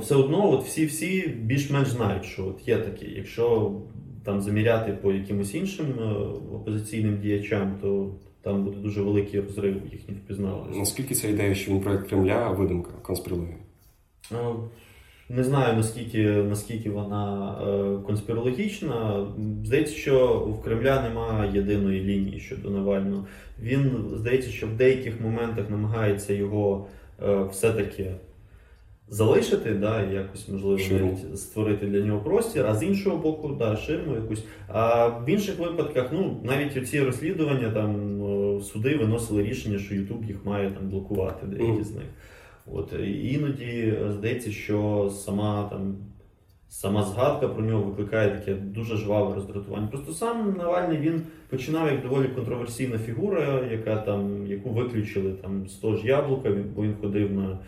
[0.00, 3.10] все одно от всі-всі більш-менш знають, що от є такі.
[3.16, 3.72] Якщо
[4.24, 6.02] там заміряти по якимось іншим е,
[6.54, 10.78] опозиційним діячам, то там буде дуже великий розрив у їхніх впізнаваності.
[10.78, 13.56] Наскільки ця ідея, що він проект Кремля, видумка, конспірологія?
[14.32, 14.36] Е,
[15.28, 19.26] Не знаю наскільки, наскільки вона е, конспірологічна.
[19.64, 23.26] Здається, що в Кремля немає єдиної лінії щодо Навального.
[23.60, 26.86] Він здається, що в деяких моментах намагається його
[27.22, 28.10] е, все-таки
[29.08, 33.76] залишити, да, і якось можливо навіть створити для нього простір, а з іншого боку, да,
[33.76, 34.44] ширму якусь.
[34.68, 38.11] А в інших випадках, ну навіть оці розслідування там
[38.60, 41.84] суди виносили рішення, що Ютуб їх має там блокувати деякі Мгм.
[41.84, 42.04] з них.
[42.72, 45.96] От іноді е, здається, що сама там.
[46.68, 49.86] Сама згадка про нього викликає таке дуже жваве роздратування.
[49.86, 55.72] Просто сам Навальний він починав як доволі контроверсійна фігура, яка там, яку виключили там з
[55.72, 57.58] того ж яблука, він- бо він ходив на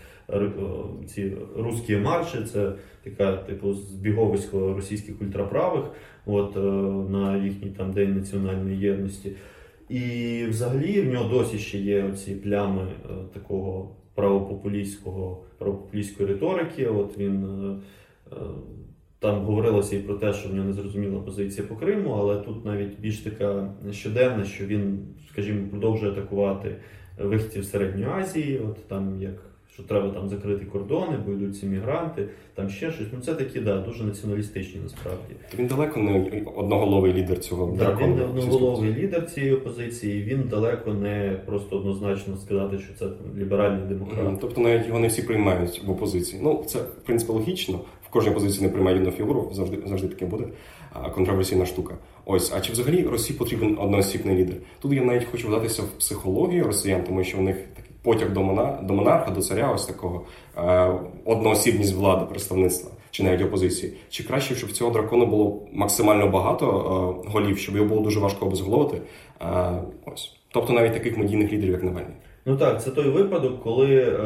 [1.06, 5.84] ці русські марші, це така, типу, збіговисько російських ультраправих,
[6.26, 6.60] от е,
[7.12, 9.32] на їхній там День національної єдності.
[9.88, 16.86] І взагалі в нього досі ще є оці плями е, такого правопопулістського, правопопулістської риторики.
[16.86, 17.76] От він е,
[18.32, 18.36] е,
[19.18, 23.00] там говорилося і про те, що в нього незрозуміла позиція по Криму, але тут навіть
[23.00, 26.76] більш така щоденна, що він, скажімо, продовжує атакувати
[27.18, 32.28] вихідців Середньої Азії, от там як що треба там закрити кордони, бо йдуть ці мігранти,
[32.54, 33.06] там ще щось.
[33.12, 35.34] Ну це такі, да, дуже націоналістичні насправді.
[35.58, 40.22] Він далеко не одноголовий лідер цього Да, він одноголовий лідер цієї опозиції.
[40.22, 44.24] Він далеко не просто однозначно сказати, що це там ліберальний демократ.
[44.24, 44.38] Мгм.
[44.40, 46.42] Тобто навіть його не всі приймають в опозиції.
[46.44, 47.80] Ну, це, в принципі, логічно.
[48.06, 50.44] В кожній позиції не приймає одну фігуру, завжди, завжди таке буде.
[51.14, 51.94] Контроверсійна штука.
[52.24, 54.56] Ось, а чи взагалі Росії потрібен одноосібний лідер?
[54.80, 58.42] Тут я навіть хочу вдатися в психологію росіян, тому що у них такий потяг до,
[58.42, 60.92] мона, до монарха, до царя, ось такого е,
[61.24, 63.92] одноосібність влади, представництва, чи навіть опозиції.
[64.08, 66.66] Чи краще, щоб цього дракону було максимально багато
[67.26, 69.02] е, голів, щоб його було дуже важко обезголовити?
[69.42, 70.36] Е, ось.
[70.52, 72.14] Тобто навіть таких медійних лідерів, як Навальний.
[72.46, 74.16] Ну так, це той випадок, коли е,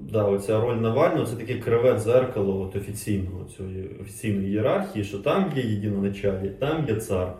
[0.00, 5.52] да, оця роль Навального це таке криве дзеркало от офіційного цієї офіційної ієрархії, що там
[5.56, 7.32] є єдиноначалі, там є цар.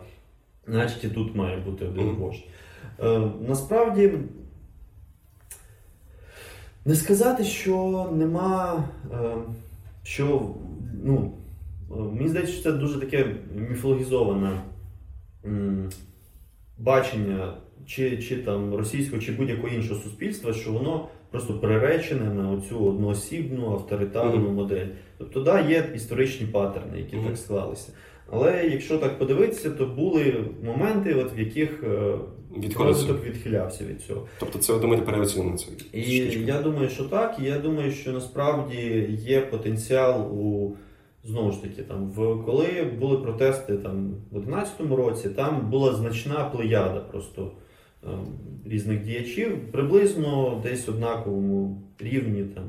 [0.67, 2.43] Значить, і тут має бути один вождь.
[3.03, 4.11] Е, насправді,
[6.87, 8.83] не сказати, що нема.
[9.11, 9.35] Е,
[10.03, 10.49] що,
[11.03, 11.31] ну,
[11.91, 13.35] е, мені здається, що це дуже таке
[13.69, 14.61] міфологізоване
[16.77, 17.53] бачення
[17.85, 23.71] чи, чи там російського, чи будь-якого іншого суспільства, що воно просто приречене на оцю одноосібну
[23.71, 24.55] авторитарну Мгм.
[24.55, 24.87] модель.
[25.17, 27.25] Тобто, да, є історичні паттерни, які Мгм.
[27.27, 27.91] так склалися.
[28.31, 32.17] Але якщо так подивитися, то були моменти, от в яких е,
[32.79, 34.27] розвиток відхилявся від цього.
[34.39, 35.65] Тобто це ви думаєте переоцінено це.
[35.93, 36.39] І штучка?
[36.39, 37.37] я думаю, що так.
[37.41, 40.75] І я думаю, що насправді є потенціал у
[41.23, 42.67] знову ж таки, там в коли
[42.99, 47.51] були протести там в 11-му році, там була значна плеяда просто
[48.03, 48.25] ем,
[48.65, 52.63] різних діячів, приблизно десь однаковому рівні там.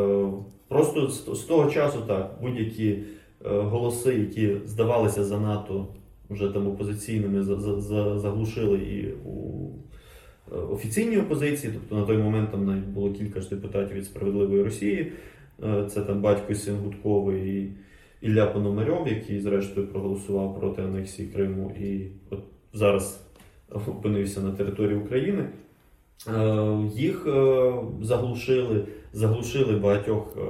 [0.00, 0.32] Е,
[0.68, 2.98] Просто з, того часу так, будь-які
[3.44, 5.88] голоси, які здавалися занадто
[6.30, 9.68] вже там опозиційними, за, за, за, заглушили і у
[10.52, 11.72] е, офіційній опозиції.
[11.72, 15.12] Тобто на той момент там навіть було кілька ж депутатів від справедливої Росії.
[15.64, 17.72] Е, Це там батько син Гудковий і
[18.20, 22.40] Ілля Пономарьов, який зрештою проголосував проти анексії Криму і от
[22.72, 23.26] зараз
[23.70, 25.48] опинився на території України.
[26.28, 27.72] Е, Їх е,
[28.02, 30.40] заглушили, заглушили багатьох е,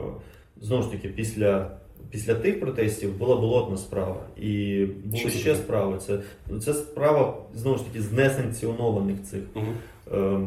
[0.60, 1.79] знову ж таки після.
[2.10, 5.98] Після тих протестів була болотна справа, і були це ще справи.
[5.98, 6.18] Це,
[6.60, 9.66] це справа знову ж таки з несанкціонованих цих Мгм.
[10.12, 10.46] е,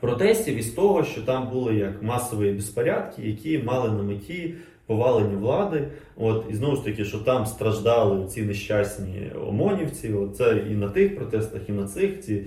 [0.00, 4.54] протестів і з того, що там були як масові безпорядки, які мали на меті
[4.86, 5.88] повалення влади.
[6.16, 10.12] От і знову ж таки, що там страждали ці нещасні омонівці.
[10.12, 12.44] От це і на тих протестах, і на цих ці е,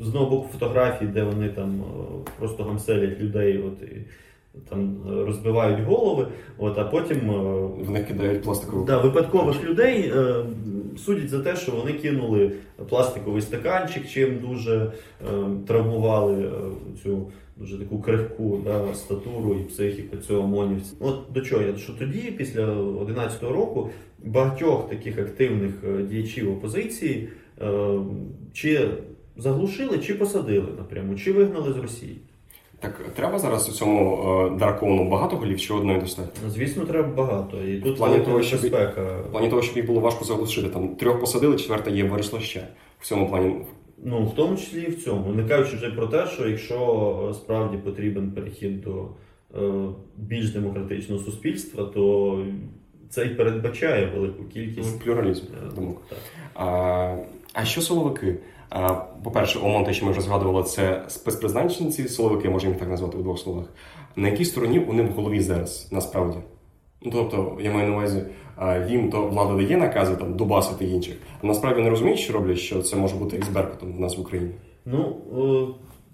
[0.00, 3.96] з одного боку фотографії, де вони там е, просто гамселять людей, от і
[4.70, 6.26] там розбивають голови.
[6.58, 7.30] От а потім.
[7.30, 7.34] е,
[7.84, 8.84] В них кидають пластикову.
[8.84, 10.34] Да, випадкових людей е,
[10.98, 12.52] судять за те, що вони кинули
[12.88, 15.26] пластиковий стаканчик, чим дуже е,
[15.66, 16.50] травмували е,
[17.02, 20.92] цю дуже таку крихку да, статуру і психіку цього монівця.
[21.00, 21.76] От до чого я?
[21.76, 23.90] Що тоді, після 11-го року,
[24.24, 27.28] багатьох таких активних е, діячів опозиції
[27.62, 27.98] е,
[28.52, 28.88] чи
[29.36, 32.16] заглушили, чи посадили напряму, чи вигнали з Росії.
[32.82, 34.22] Так треба зараз у цьому
[34.54, 36.32] е, дракону багато голів чи одної достатньо?
[36.44, 37.64] Ну, Звісно, треба багато.
[37.64, 39.02] І тут плані велика того, щоб- небезпека.
[39.28, 40.68] В плані того, щоб їх було важко заглушити.
[40.68, 42.66] Там трьох посадили, четверта є, виросла ще.
[43.00, 43.56] В цьому плані
[44.04, 45.32] Ну, в тому числі і в цьому.
[45.32, 49.08] Не кажучи вже про те, що якщо е, справді потрібен перехід до
[49.54, 52.38] е, більш демократичного суспільства, то
[53.10, 56.02] це й передбачає велику кількість плюралізм е, думок.
[56.08, 56.18] так.
[56.54, 57.16] А,
[57.52, 58.36] а що силовики?
[59.24, 63.22] По-перше, ОМОН, те, що ми вже згадували, це спецпризначенці, силовики, можемо їх так назвати у
[63.22, 63.64] двох словах.
[64.16, 66.38] На якій стороні вони в голові зараз, насправді?
[67.02, 68.22] Ну, тобто, я маю на увазі,
[68.88, 72.82] їм то влада дає накази там дубасити інших, а насправді вони розуміють, що роблять, що
[72.82, 74.50] це може бути як з Беркутом в нас в Україні.
[74.84, 75.16] Ну,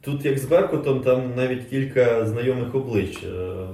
[0.01, 3.67] тут як з Беркутом, там навіть кілька знайомих облич е,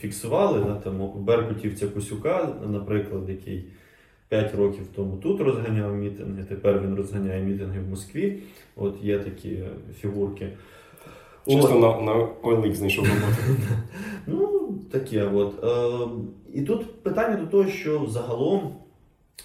[0.00, 0.60] фіксували.
[0.60, 3.64] Да, там Беркутівця Косюка, наприклад, який
[4.32, 8.38] 5 років тому тут розганяв мітинги, тепер він розганяє мітинги в Москві.
[8.76, 9.58] От є такі
[10.00, 10.48] фігурки.
[11.48, 11.80] Чисто От.
[11.80, 13.36] на, на OLX знайшов роботу.
[14.26, 15.64] Ну, таке от.
[15.64, 16.08] Е,
[16.54, 18.74] і тут питання до того, що загалом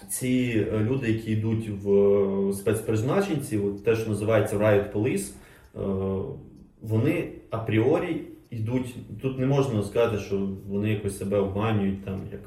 [0.08, 5.80] ці е, люди, які йдуть в е, спецпризначенці, от те, що називається Riot Police, е,
[6.82, 8.20] вони апріорі
[8.50, 8.94] йдуть.
[9.22, 12.40] Тут не можна сказати, що вони якось себе обманюють, там, як,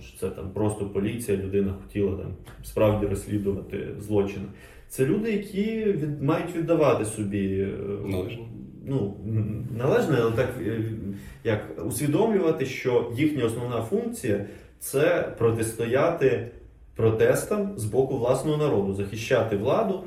[0.00, 4.46] що це там просто поліція, людина хотіла там справді розслідувати злочини.
[4.88, 8.44] Це люди, які від, мають віддавати собі е, Належно.
[8.86, 9.16] ну,
[9.78, 10.80] належно, але так е,
[11.44, 14.44] як усвідомлювати, що їхня основна функція
[14.78, 16.48] це протистояти
[16.96, 20.04] протестам з боку власного народу, захищати владу.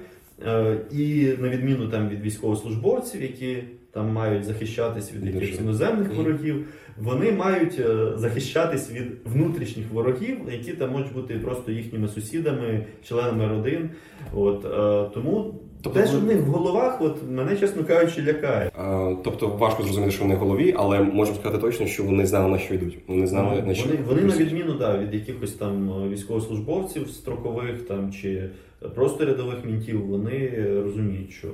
[0.47, 3.63] Е, і на відміну там від військовослужбовців, які
[3.95, 6.65] там мають захищатись від якихось іноземних ворогів,
[6.97, 13.47] вони мають е, захищатись від внутрішніх ворогів, які там можуть бути просто їхніми сусідами, членами
[13.47, 13.89] родин.
[14.33, 18.71] От е, тому Тобто те, що в них в головах, от мене чесно кажучи, лякає.
[18.79, 22.49] Е, Тобто важко зрозуміти, що вони в голові, але можемо сказати точно, що вони знали
[22.49, 22.97] на що йдуть.
[23.07, 28.13] Вони знали на що вони, вони на відміну да, від якихось там військовослужбовців строкових там
[28.13, 28.49] чи
[28.95, 31.47] просто рядових мінтів, вони розуміють, що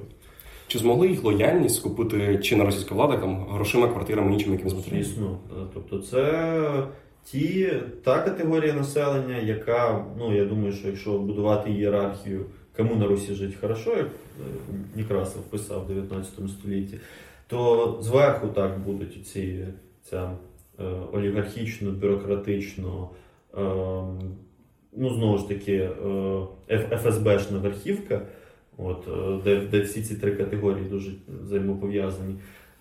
[0.71, 5.03] чи змогли їх лояльність скупити чи на російська влада там грошима, квартирами, іншими якимись матеріалами?
[5.03, 5.37] Звісно,
[5.73, 6.83] тобто це
[7.25, 12.45] ті, та категорія населення, яка, ну я думаю, що якщо будувати ієрархію,
[12.77, 14.43] кому на Русі жити хорошо, як е,
[14.95, 16.97] Некрасов писав в 19 столітті,
[17.47, 19.67] то зверху так будуть ці
[20.03, 20.31] ця
[20.79, 23.09] е, олігархічно, бюрократично,
[23.53, 23.59] е,
[24.97, 25.89] ну знову ж таки,
[26.69, 28.21] е, ФСБшна верхівка,
[28.77, 31.11] от, е, де, де всі ці три категорії дуже
[31.43, 32.35] взаємопов'язані.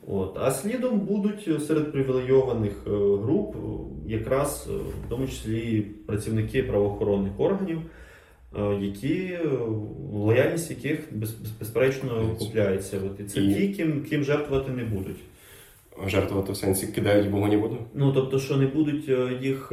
[0.07, 0.37] От.
[0.41, 3.57] А слідом будуть серед привілейованих е, груп
[4.07, 4.75] якраз е,
[5.07, 7.79] в тому числі працівники правоохоронних органів,
[8.81, 9.39] які
[10.13, 12.99] лояльність яких без- без- безперечно купляється.
[13.07, 13.21] От.
[13.21, 15.17] І це І- ті, ким, ким жертвувати не будуть.
[16.07, 17.77] Жертвувати в сенсі кидають вогонь і воду?
[17.95, 19.09] Ну тобто, що не будуть
[19.43, 19.73] їх,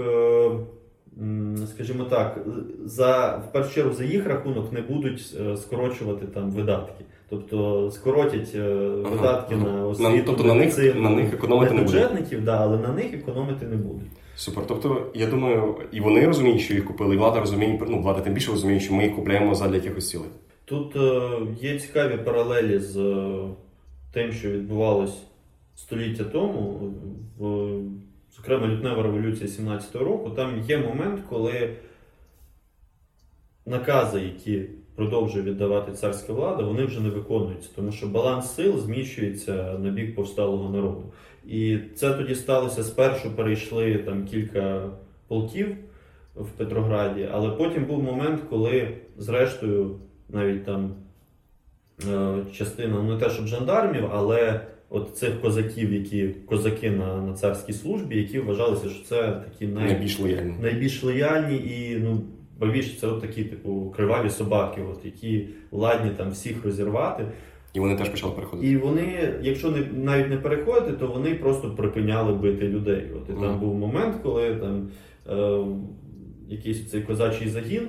[1.67, 2.45] скажімо так,
[2.85, 7.03] за в першу чергу за їх рахунок не будуть е, скорочувати там видатки.
[7.29, 8.61] Тобто скоротять е,
[9.05, 9.63] Ага, видатки ага.
[9.71, 13.65] на освіту, тобто на них- на них економити не бюджетників, да, але на них економити
[13.67, 14.07] не будуть.
[14.35, 14.63] Супер.
[14.67, 18.33] Тобто, я думаю, і вони розуміють, що їх купили, і влада розуміє, ну влада тим
[18.33, 20.27] більше розуміє, що ми їх купляємо задля якихось цілей.
[20.65, 21.21] Тут е,
[21.61, 22.95] є цікаві паралелі з
[24.13, 25.17] тим, що відбувалось
[25.75, 26.79] століття тому,
[27.39, 27.67] в,
[28.37, 30.29] зокрема, лютнева революція 17-го року.
[30.29, 31.75] Там є момент, коли
[33.65, 34.61] накази, які
[34.95, 40.15] продовжує віддавати царська влада, вони вже не виконуються, тому що баланс сил зміщується на бік
[40.15, 41.13] повсталого народу.
[41.47, 44.89] І це тоді сталося спершу перейшли там кілька
[45.27, 45.75] полків
[46.35, 50.95] в Петрограді, але потім був момент, коли, зрештою, навіть там
[52.09, 57.33] е, частина, ну не те, щоб жандармів, але от цих козаків, які козаки на, на
[57.33, 60.53] царській службі, які вважалися, що це такі най, Найбільш лояльні.
[60.61, 62.21] найбільш лояльні і ну.
[62.73, 67.25] Більше це от такі, типу, криваві собаки, от, які ладні там всіх розірвати.
[67.73, 68.67] І вони теж почали переходити.
[68.67, 73.03] І вони, якщо не навіть не переходити, то вони просто припиняли бити людей.
[73.17, 74.89] От і там був момент, коли там
[75.29, 75.65] е,
[76.49, 77.87] якийсь цей козачий загін.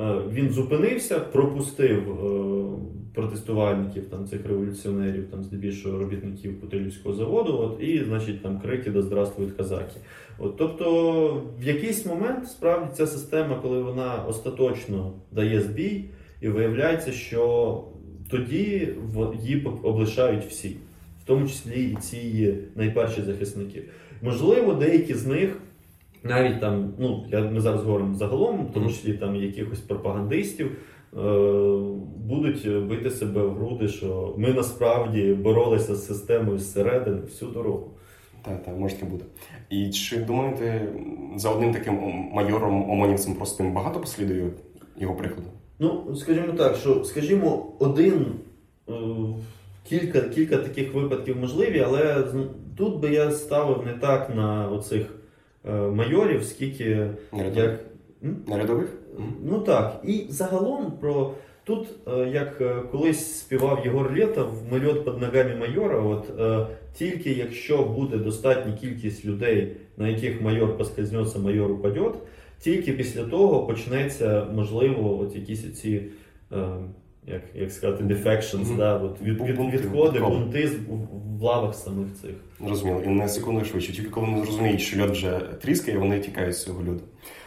[0.00, 2.64] е, Він зупинився, пропустив е,
[3.14, 7.58] протестувальників там цих революціонерів, там здебільшого робітників Путилівського заводу.
[7.58, 9.96] От і, значить, там крики да здравствують казаки.
[10.38, 16.04] От, тобто, в якийсь момент справді ця система, коли вона остаточно дає збій,
[16.40, 17.84] і виявляється, що
[18.30, 18.88] тоді
[19.42, 20.76] її облишають всі,
[21.22, 23.82] в тому числі і ці найперші захисники.
[24.22, 25.58] Можливо, деякі з них.
[26.24, 31.20] Навіть там, ну я ми зараз говоримо загалом, в тому числі там якихось пропагандистів, е,
[32.16, 37.90] будуть бити себе в груди, що ми насправді боролися з системою зсередини всю дорогу.
[38.42, 39.24] Так, так, може таке бути.
[39.70, 40.88] І чи думаєте,
[41.36, 41.94] за одним таким
[42.32, 44.50] майором омонівцем простим багато послідує
[44.96, 45.48] його прикладу?
[45.78, 48.26] Ну, скажімо так, що скажімо, один
[48.88, 48.92] е,
[49.88, 52.24] кілька, кілька таких випадків можливі, але
[52.76, 55.14] тут би я ставив не так на оцих
[55.72, 57.70] майорів, скільки Нарядових?
[57.70, 57.80] як.
[58.48, 58.88] Нарядових?
[59.44, 65.20] Ну так, і загалом про тут, е, як е, колись співав Єгор Лєтов, «Мильот під
[65.20, 71.70] ногами майора, от е, тільки якщо буде достатня кількість людей, на яких майор поскользнеться, майор
[71.72, 72.14] упадет,
[72.60, 76.02] тільки після того почнеться, можливо, от якісь ці.
[77.26, 78.76] Як, як сказати, defections, Мгм.
[78.76, 82.30] да, от від, від, відходи, бунти в, в лавах самих цих.
[82.66, 83.02] Зрозуміло.
[83.04, 83.92] І на секунду швидше.
[83.92, 87.00] Тільки коли вони зрозуміють, що льод вже тріскає, вони тікають з цього льоду.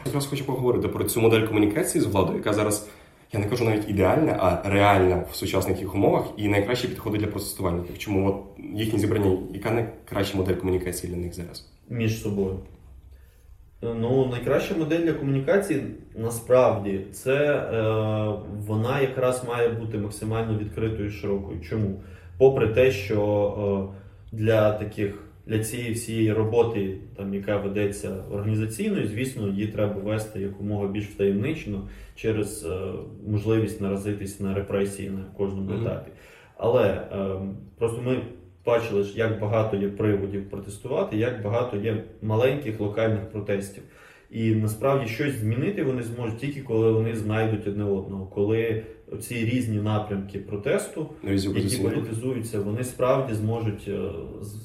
[0.06, 2.88] Я зараз хочу поговорити про цю модель комунікації з владою, яка зараз,
[3.34, 7.28] я не кажу навіть ідеальна, а реальна в сучасних їх умовах і найкраще підходить для
[7.28, 7.98] протестувальників.
[7.98, 8.36] Чому от
[8.76, 11.66] їхні зібрання, яка найкраща модель комунікації для них зараз?
[11.90, 12.60] між собою.
[13.82, 15.84] Ну, найкраща модель для комунікації
[16.16, 17.82] насправді це е,
[18.68, 21.62] вона якраз має бути максимально відкритою і широкою.
[21.62, 22.02] Чому?
[22.38, 29.48] Попри те, що е, для таких для цієї всієї роботи, там, яка ведеться організаційною, звісно,
[29.48, 32.70] її треба вести якомога більш втаємничено через е,
[33.28, 36.12] можливість наразитись на репресії на кожному етапі.
[36.58, 37.36] Але е,
[37.78, 38.22] просто ми
[38.68, 43.84] бачили як багато є приводів протестувати, як багато є маленьких локальних протестів.
[44.32, 48.84] І насправді щось змінити вони зможуть тільки коли вони знайдуть одне одного, коли
[49.22, 54.00] ці різні напрямки протесту, Різні які політизуються, вони справді зможуть е,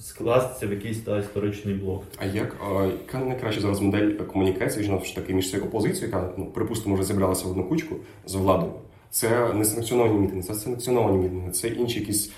[0.00, 2.04] скластися в якийсь та історичний блок.
[2.18, 6.46] А як а, яка найкраща зараз модель комунікації ж таки між цією опозицією, яка ну
[6.46, 7.96] припустимо вже зібралася в одну кучку
[8.26, 8.72] з владою?
[9.12, 12.32] Це не санкціоновані мітинги, це санкціоновані мітинги, це інші якісь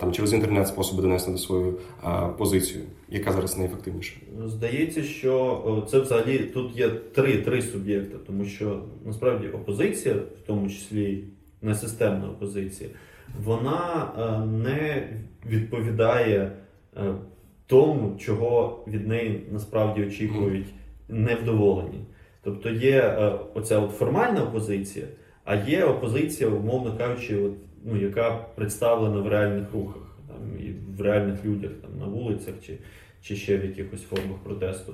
[0.00, 1.78] там через інтернет способи донести до свою
[2.38, 2.84] позицію.
[3.08, 4.16] Яка зараз найефективніша?
[4.46, 10.68] Здається, що це взагалі тут є три, три суб'єкти, тому що насправді опозиція, в тому
[10.68, 11.24] числі
[11.62, 12.90] несистемна опозиція,
[13.44, 15.08] вона е, не
[15.46, 16.52] відповідає
[16.96, 17.14] е,
[17.66, 20.66] тому, чого від неї насправді очікують
[21.08, 22.04] невдоволені.
[22.42, 25.06] Тобто є е, оця от формальна опозиція,
[25.48, 27.52] а є опозиція, умовно кажучи, от,
[27.84, 32.78] ну, яка представлена в реальних рухах там, і в реальних людях там, на вулицях чи,
[33.22, 34.92] чи ще в якихось формах протесту.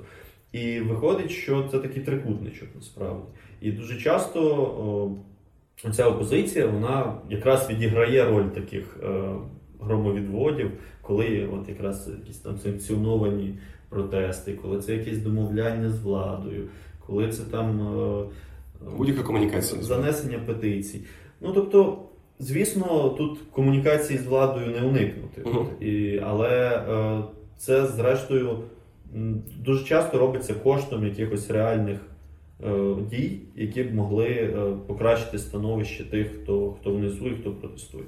[0.53, 3.23] І виходить, що це такий трикутничок насправді.
[3.61, 4.41] І дуже часто
[5.85, 9.31] о, ця опозиція вона якраз відіграє роль таких е,
[9.81, 10.71] громовідводів,
[11.03, 16.69] коли от якраз якісь там санкціоновані протести, коли це якісь домовляння з владою,
[17.07, 18.25] коли це там е,
[18.97, 19.83] Будь-яка комунікація.
[19.83, 21.01] занесення петицій.
[21.41, 21.99] Ну тобто,
[22.39, 25.43] звісно, тут комунікації з владою не уникнути.
[25.45, 25.67] Мгм.
[25.81, 27.23] І, але е,
[27.59, 28.59] це, зрештою,
[29.59, 31.99] дуже часто робиться коштом якихось реальних
[32.65, 38.05] е, дій, які б могли е, покращити становище тих, хто, хто внизу і хто протестує.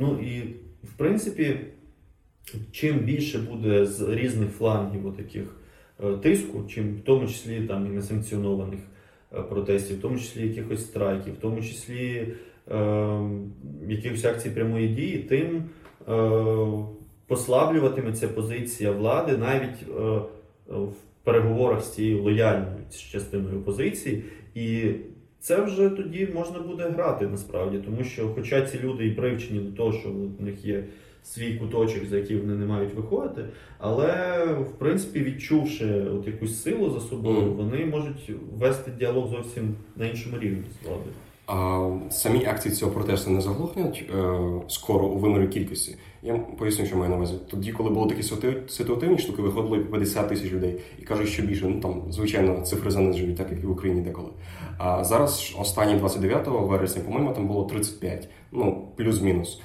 [0.00, 0.40] Ну і
[0.82, 1.56] в принципі,
[2.72, 5.60] чим більше буде з різних флангів таких
[6.22, 8.80] тиску, чим в тому числі там і несанкціонованих
[9.30, 12.28] протестів, в тому числі якихось страйків, в тому числі
[12.70, 13.20] е,
[13.88, 15.64] якихось акцій прямої дії, тим
[16.08, 16.22] е,
[17.26, 20.20] послаблюватиметься позиція влади навіть е,
[20.68, 20.92] в
[21.24, 22.76] переговорах з цією лояльною
[23.12, 24.22] частиною опозиції.
[24.54, 24.90] І
[25.40, 29.76] це вже тоді можна буде грати насправді, тому що, хоча ці люди і привчені до
[29.76, 30.08] того, що
[30.38, 30.84] в них є
[31.26, 33.44] свій куточок, за який вони не мають виходити,
[33.78, 34.06] але
[34.46, 37.50] в принципі, відчувши от якусь силу за собою, Мгм.
[37.56, 41.10] вони можуть вести діалог зовсім на іншому рівні з владою.
[41.48, 45.96] А самі акції цього протесту не заглохнуть е, скоро у вимірі кількості.
[46.22, 47.34] Я поясню, що маю на увазі.
[47.50, 48.22] Тоді, коли були такі
[48.68, 51.66] ситуативні штуки, виходило і 50 тисяч людей і кажуть, що більше.
[51.66, 54.28] Ну там звичайно цифри занижують, так як і в Україні деколи.
[54.78, 59.60] А зараз останні 29 вересня, по-моєму, там було 35, ну плюс-мінус.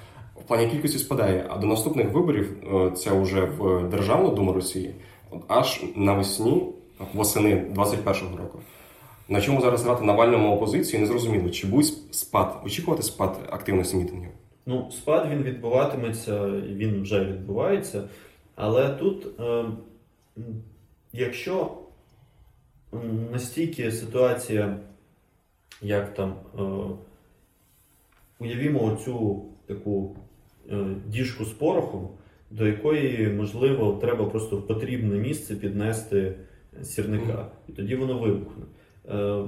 [0.51, 4.95] Плані кількості спадає, а до наступних виборів е, це вже в Державну Думу Росії,
[5.47, 6.63] аж навесні,
[7.13, 8.59] восени 21-го року.
[9.29, 14.29] На чому зараз грати Навальному опозиції, не зрозуміло, чи буде спад, очікувати спад активності мітингів.
[14.65, 18.03] Ну, спад він відбуватиметься, він вже відбувається.
[18.55, 19.65] Але тут, е,
[21.13, 21.71] якщо
[23.31, 24.77] настільки ситуація,
[25.81, 26.61] як там, е,
[28.39, 30.15] уявімо оцю таку
[31.07, 32.09] діжку з порохом,
[32.51, 36.33] до якої, можливо, треба просто в потрібне місце піднести
[36.81, 38.63] сірника, і тоді воно вибухне.
[39.09, 39.43] Е,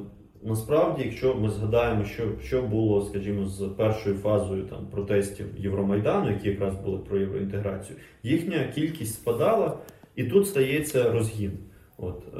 [0.45, 6.49] Насправді, якщо ми згадаємо, що, що було, скажімо, з першою фазою там протестів Євромайдану, які
[6.49, 9.77] якраз були про євроінтеграцію, їхня кількість спадала,
[10.15, 11.51] і тут стається розгін.
[11.97, 12.39] От, е,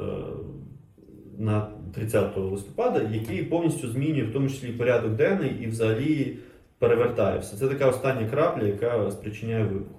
[1.38, 6.36] на 30 листопада, який повністю змінює в тому числі порядок денний і взагалі
[6.78, 7.56] перевертає все.
[7.56, 9.98] Це така остання крапля, яка спричиняє вибух.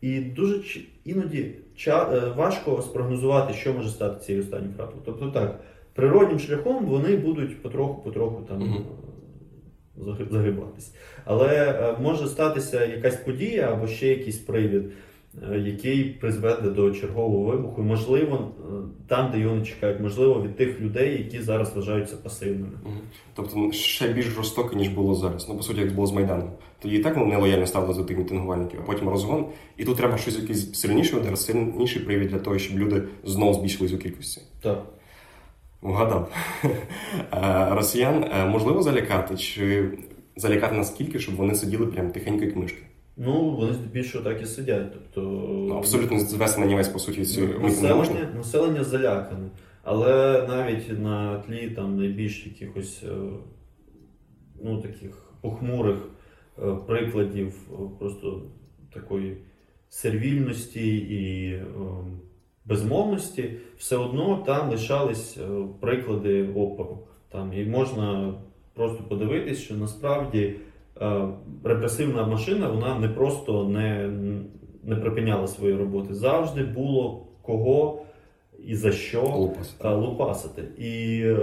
[0.00, 1.50] І дуже іноді
[1.86, 5.02] е, важко спрогнозувати, що може стати цією останньою краплею.
[5.04, 5.60] Тобто так,
[5.94, 8.84] природнім шляхом вони будуть потроху-потроху там Мгм.
[9.96, 10.92] е.
[11.24, 14.82] Але е, може статися якась подія або ще якийсь привід,
[15.64, 17.82] який призведе до чергового вибуху.
[17.82, 18.72] Можливо, е,
[19.08, 22.78] там, де його не чекають, можливо, від тих людей, які зараз вважаються пасивними.
[23.34, 25.48] Тобто ще більш жорстоко, ніж було зараз.
[25.48, 26.50] Ну, по суті, як було з Майданом.
[26.78, 29.46] Тоді і так вони нелояльно ставили до тих мітингувальників, а потім розгон.
[29.76, 33.92] І тут треба щось якийсь сильніший удар, сильніший привід для того, щоб люди знову збільшились
[33.92, 34.40] у кількості.
[34.62, 34.84] Так.
[35.82, 36.32] Вгадав.
[37.32, 39.88] Е, Росіян е, можливо залякати, чи
[40.36, 42.82] залякати наскільки, щоб вони сиділи прям тихенько, як мишки.
[43.16, 44.92] Ну, вони здебільшого так і сидять.
[44.92, 45.20] Тобто,
[45.68, 49.50] Ну, абсолютно звести на нівець, по суті, цю населення, населення залякане.
[49.82, 53.14] Але навіть на тлі там найбільш якихось е,
[54.64, 55.96] ну, таких похмурих
[56.58, 58.42] е, прикладів е, просто
[58.94, 59.36] такої
[59.88, 61.60] сервільності і
[62.64, 65.38] безмовності, все одно там лишались
[65.80, 67.06] приклади опору.
[67.28, 68.34] Там, і можна
[68.74, 70.54] просто подивитись, що насправді
[71.64, 74.10] репресивна машина вона не просто не,
[74.82, 76.14] не припиняла свої роботи.
[76.14, 78.02] Завжди було кого
[78.66, 79.88] і за що Лупасити.
[79.88, 80.62] е, лупасити.
[80.78, 81.36] І е,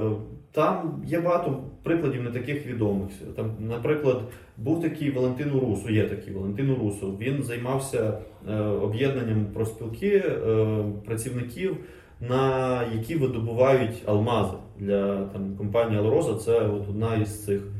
[0.51, 3.09] там є багато прикладів не таких відомих.
[3.35, 4.21] Там, наприклад,
[4.57, 7.17] був такий Валентин Урусу, є такий Валентин Урусу.
[7.19, 8.17] Він займався
[8.49, 11.77] е, об'єднанням профспілки е, працівників,
[12.21, 16.35] на які видобувають алмази для там, компанії Алроза.
[16.35, 17.78] Це от одна із цих е,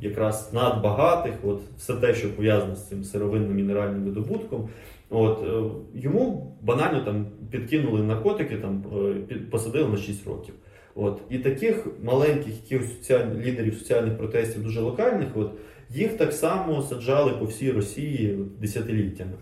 [0.00, 4.68] якраз надбагатих, от все те, що пов'язане з цим сировинним мінеральним видобутком.
[5.10, 5.62] От е,
[5.94, 8.84] йому банально там підкинули наркотики, там
[9.30, 10.54] е, посадили на 6 років.
[10.94, 12.54] От і таких маленьких
[12.98, 15.50] соціальних лідерів соціальних протестів, дуже локальних, от
[15.90, 19.32] їх так само саджали по всій Росії десятиліттями.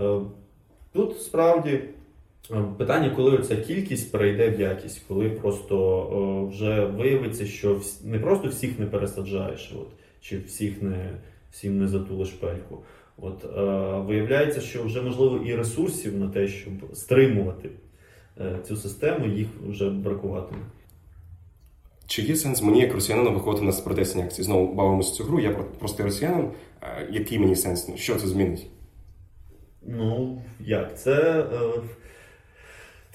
[0.00, 0.20] Е,
[0.92, 1.88] Тут справді е,
[2.78, 5.76] питання, коли ця кількість перейде в якість, коли просто
[6.12, 9.88] е, вже виявиться, що не просто всіх не пересаджаєш, от,
[10.20, 11.10] чи всіх не
[11.50, 12.78] всім не затулиш пельку.
[13.16, 13.60] От е,
[14.06, 17.70] виявляється, що вже можливо і ресурсів на те, щоб стримувати
[18.40, 20.62] е, цю систему, їх вже бракуватиме.
[22.06, 24.44] Чи є сенс мені, як росіянину, виходити на протестні акції?
[24.44, 26.50] Знову бавимося цю гру, я простий росіянин.
[26.82, 27.90] Е, Який мені сенс?
[27.96, 28.66] Що це змінить?
[29.86, 30.98] Ну, як?
[30.98, 31.80] Це, е,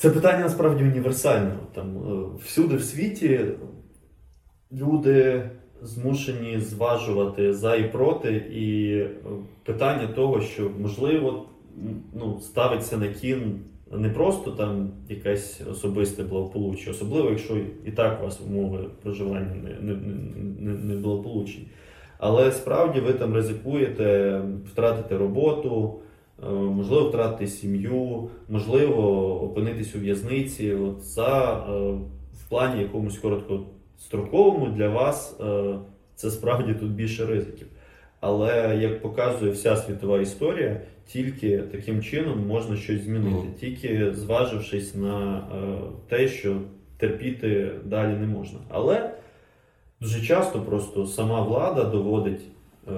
[0.03, 1.51] це питання насправді універсальне.
[1.73, 3.39] Там, е, всюди в світі
[4.71, 5.49] люди
[5.81, 9.09] змушені зважувати за і проти, і е,
[9.65, 11.45] питання того, що можливо
[12.13, 13.59] ну, ставиться на кін
[13.91, 19.93] не просто там якесь особисте благополуччя, особливо, якщо і так у вас умови проживання не,
[19.93, 19.99] не,
[20.59, 21.67] не, не благополучні.
[22.17, 24.41] Але справді ви там ризикуєте
[24.71, 25.99] втратити роботу,
[26.51, 30.73] можливо, втратити сім'ю, можливо, опинитись у в'язниці.
[30.73, 31.71] От за е,
[32.33, 35.75] в плані якомусь короткостроковому для вас е,
[36.15, 37.67] це справді тут більше ризиків.
[38.19, 45.37] Але як показує вся світова історія, тільки таким чином можна щось змінити, тільки зважившись на
[45.37, 45.77] е,
[46.09, 46.57] те, що
[46.97, 48.59] терпіти далі не можна.
[48.69, 49.13] Але
[50.01, 52.41] дуже часто просто сама влада доводить
[52.87, 52.91] е,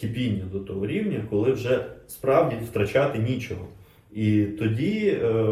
[0.00, 3.64] кипіння до того рівня, коли вже справді втрачати нічого.
[4.12, 5.44] І тоді е,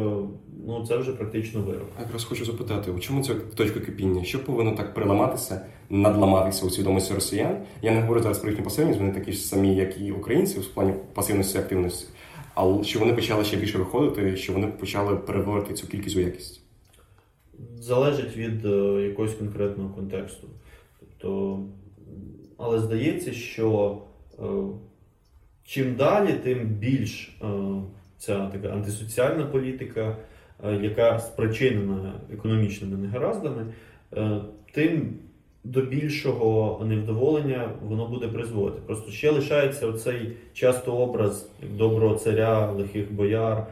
[0.66, 1.88] ну, це вже практично вирок.
[1.98, 4.24] Я якраз хочу запитати, у чому ця точка кипіння?
[4.24, 7.56] Що повинно так переламатися, надламатися у свідомості росіян?
[7.82, 10.66] Я не говорю зараз про їхню пасивність, вони такі ж самі, як і українці, в
[10.66, 12.06] плані пасивності і активності.
[12.54, 16.60] Але що вони почали ще більше виходити, що вони почали переводити цю кількість у якість.
[17.78, 20.48] Залежить від е, якогось конкретного контексту.
[21.00, 21.60] Тобто,
[22.56, 23.98] але здається, що
[24.38, 24.42] е,
[25.66, 27.46] чим далі, тим більш е,
[28.18, 30.16] ця така антисоціальна політика,
[30.64, 33.66] е, яка спричинена економічними негараздами,
[34.16, 34.40] е,
[34.72, 35.18] тим
[35.64, 38.82] до більшого невдоволення воно буде призводити.
[38.86, 43.66] Просто ще лишається оцей часто образ доброго царя, лихих бояр,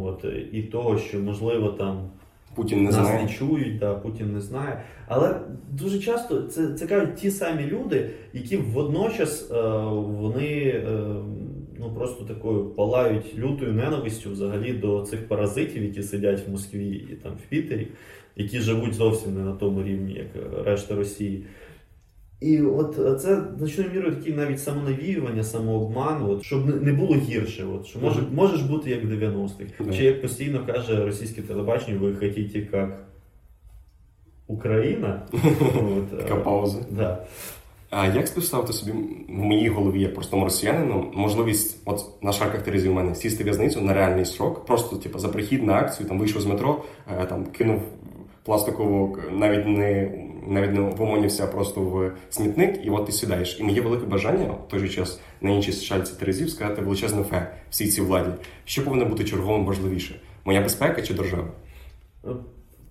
[0.00, 2.10] от, і того, що можливо там
[2.54, 3.22] Путін не нас знає.
[3.22, 4.82] не чують, да, Путін не знає.
[5.06, 5.40] Але
[5.72, 9.62] дуже часто це, це кажуть ті самі люди, які водночас е,
[9.96, 10.82] вони е,
[11.78, 17.14] ну просто такою палають лютою ненавистю взагалі до цих паразитів, які сидять в Москві і
[17.14, 17.88] там в Пітері,
[18.36, 21.44] які живуть зовсім не на тому рівні, як решта Росії.
[22.42, 27.64] І от е, це значною мірою такі навіть самонавіювання, самообман, от, щоб не- було гірше.
[27.64, 29.72] От, що може, можеш бути як в 90-х.
[29.80, 29.92] Да.
[29.92, 32.98] Чи як постійно каже російське телебачення, ви хотіте як
[34.46, 35.22] Україна?
[35.32, 36.78] От, Така е, пауза.
[36.90, 37.24] да.
[37.90, 42.88] А як співставити собі в моїй голові, як простому росіянину, можливість, от на шарках Терезі
[42.88, 46.18] у мене сісти в в'язницю на реальний срок, просто типу, за прихід на акцію, там
[46.18, 46.82] вийшов з метро,
[47.22, 47.80] е, там кинув
[48.44, 50.10] пластикову, навіть не
[50.46, 53.60] навіть не в ОМОНівся, а просто в смітник, і от ти сідаєш.
[53.60, 57.54] І моє велике бажання в той же час на іншій шальці Терезів сказати величезне фе
[57.70, 58.30] всій цій владі.
[58.64, 60.20] Що повинно бути черговим важливіше?
[60.44, 61.48] Моя безпека чи держава?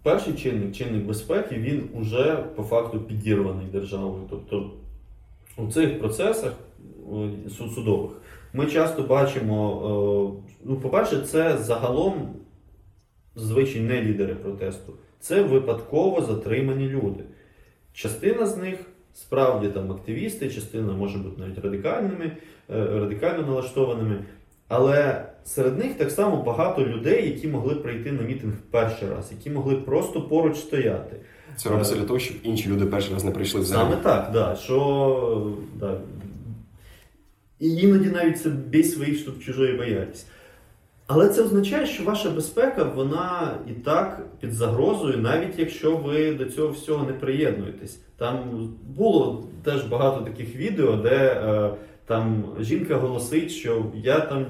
[0.04, 4.24] Перший чинник, чинник безпеки, він уже по факту підірваний державою.
[4.30, 4.72] Тобто
[5.58, 6.54] у цих процесах
[7.76, 8.12] судових
[8.54, 12.14] ми часто бачимо, е, ну, по-перше, це загалом
[13.36, 14.93] звичайні не лідери протесту.
[15.20, 17.24] Це випадково затримані люди.
[17.94, 18.80] Частина з них
[19.14, 24.26] справді там активісти, частина може бути навіть радикальними, е, радикально налаштованими.
[24.68, 29.50] Але серед них так само багато людей, які могли прийти на мітинг перший раз, які
[29.50, 31.16] могли просто поруч стояти.
[31.56, 33.89] Це робиться для того, щоб інші люди перший раз не прийшли взагалі.
[33.89, 35.98] Саме так, да, що да.
[37.60, 40.26] І іноді навіть це бій своїх, щоб чужої боятись.
[41.14, 46.45] Але це означає, що ваша безпека вона і так під загрозою, навіть якщо ви до
[46.45, 47.99] цього всього не приєднуєтесь.
[48.18, 48.38] Там
[48.97, 51.70] було теж багато таких відео, де е,
[52.05, 54.45] там жінка голосить, що я там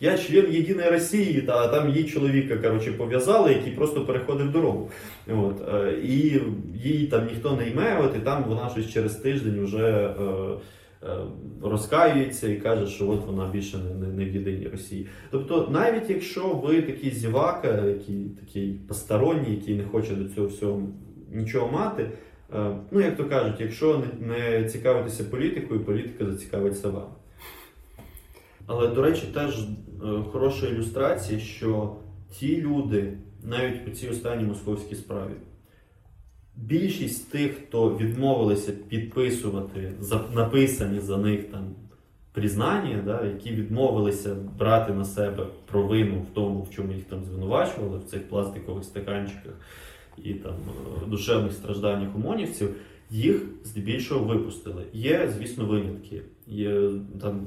[0.00, 4.90] Я член Єдиної Росії, та там її чоловіка коротше, пов'язали, який просто переходив дорогу.
[5.28, 6.40] От, е, і
[6.84, 10.56] її там ніхто не йме, от, і там вона щось через тиждень вже е, е,
[11.62, 15.06] розкаюється і каже, що от вона більше не, не, в єдиній Росії.
[15.30, 20.82] Тобто, навіть якщо ви такий зівака, який такий посторонній, який не хоче до цього всього
[21.32, 22.10] нічого мати.
[22.54, 27.08] Е, Ну, як то кажуть, якщо не, цікавитися політикою, політика зацікавиться вам.
[28.66, 29.66] Але, до речі, теж е,
[30.32, 31.96] хороша ілюстрація, що
[32.30, 35.32] ті люди, навіть у цій останній московській справі,
[36.56, 39.92] більшість тих, хто відмовилися підписувати
[40.34, 41.74] написані за них там
[42.32, 47.98] признання, да, які відмовилися брати на себе провину в тому, в чому їх там звинувачували,
[47.98, 49.52] в цих пластикових стаканчиках
[50.24, 50.54] і там
[51.02, 52.74] е, душевних стражданнях ОМОНівців,
[53.10, 54.82] їх здебільшого випустили.
[54.92, 56.22] Є, звісно, винятки.
[56.46, 56.90] Є
[57.20, 57.46] там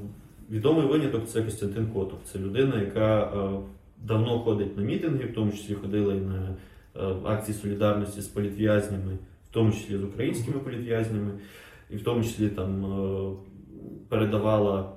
[0.50, 2.18] відомий виняток це Костянтин Котов.
[2.32, 3.60] Це людина, яка е,
[4.06, 6.56] давно ходить на мітинги, в тому числі ходила і на
[7.24, 9.18] акції солідарності з політв'язнями,
[9.50, 11.30] в тому числі з українськими політв'язнями,
[11.90, 13.32] і в тому числі там е,
[14.08, 14.92] передавала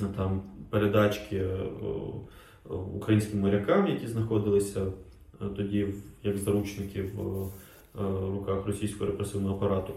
[0.00, 5.86] е, там передачки е, е, українським морякам, які знаходилися е, тоді
[6.22, 8.02] як заручники в е,
[8.32, 9.92] руках російського репресивного апарату.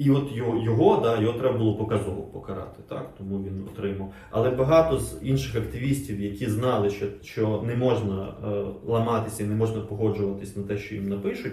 [0.00, 3.14] І от його, його, да, його треба було показово покарати, так?
[3.18, 4.12] тому він отримав.
[4.30, 9.54] Але багато з інших активістів, які знали, що, що не можна е, ламатися і не
[9.54, 11.52] можна погоджуватись на те, що їм напишуть,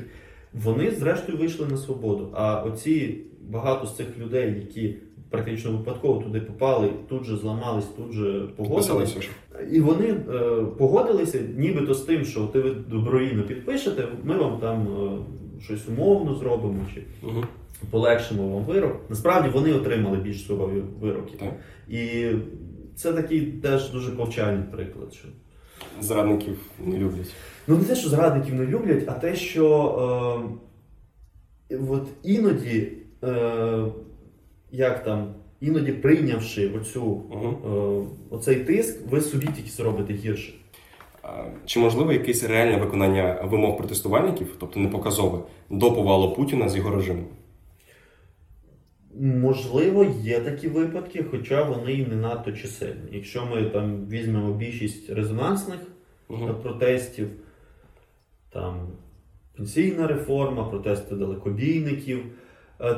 [0.54, 2.30] вони зрештою вийшли на свободу.
[2.34, 3.18] А оці
[3.50, 4.96] багато з цих людей, які
[5.30, 8.48] практично випадково туди попали, тут же зламались, тут же
[9.22, 9.30] ж.
[9.72, 10.18] І вони е,
[10.78, 15.18] погодилися, нібито з тим, що ти ви добровільно підпишете, ми вам там е,
[15.62, 17.44] щось умовно зробимо чи Угу.
[17.92, 19.02] полегшимо вам вирок.
[19.10, 21.38] Насправді вони отримали більш сурові вироки.
[21.38, 21.54] Так.
[21.90, 22.32] І
[22.96, 25.14] це такий теж дуже повчальний приклад.
[25.14, 25.28] Що...
[26.02, 27.34] Зрадників не люблять.
[27.68, 30.48] Ну не те, що зрадників не люблять, а те, що
[31.72, 32.92] е, от іноді,
[33.24, 33.86] е,
[34.72, 37.58] як там, іноді прийнявши оцю, Угу.
[38.32, 40.54] е, оцей тиск, ви собі тільки зробите гірше.
[41.66, 46.96] Чи можливо якесь реальне виконання вимог протестувальників, тобто не показове, до повалу Путіна з його
[46.96, 47.24] режиму?
[49.20, 53.10] Можливо, є такі випадки, хоча вони і не надто чисельні.
[53.12, 55.80] Якщо ми там візьмемо більшість резонансних
[56.30, 56.54] Угу.
[56.64, 57.28] протестів,
[58.50, 58.88] там
[59.58, 62.26] пенсійна реформа, протести далекобійників,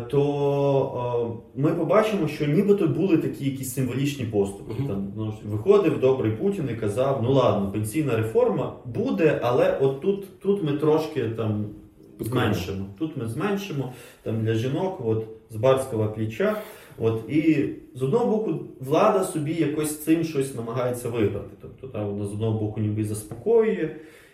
[0.09, 4.73] то е, ми побачимо, що нібито були такі якісь символічні поступи.
[4.77, 4.87] Мгм.
[4.87, 10.39] Там ну, виходив добрий Путін і казав: ну ладно, пенсійна реформа буде, але от тут,
[10.39, 11.65] тут ми трошки там
[12.19, 12.85] зменшимо.
[12.99, 16.61] Тут ми зменшимо там для жінок, от з барського плеча.
[16.97, 21.49] От і з одного боку, влада собі якось цим щось намагається виграти.
[21.61, 23.89] Тобто та вона з одного боку ніби заспокоює,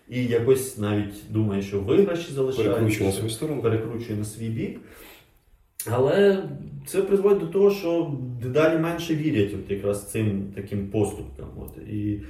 [0.09, 2.31] і якось навіть думає, що виграші
[3.29, 3.61] сторону.
[3.61, 4.79] перекручує на свій бік.
[5.91, 6.43] Але
[6.85, 8.11] це призводить до того, що
[8.43, 11.47] дедалі менше вірять от якраз цим таким поступкам.
[11.57, 11.89] От.
[11.89, 12.21] І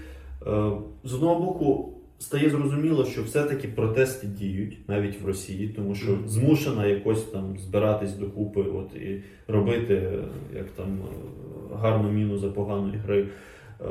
[0.48, 0.72] е,
[1.04, 6.86] з одного боку стає зрозуміло, що все-таки протести діють навіть в Росії, тому що змушена
[6.86, 10.12] якось там збиратись докупи от, і робити
[10.56, 13.86] як там е, гарну міну за поганої гри е,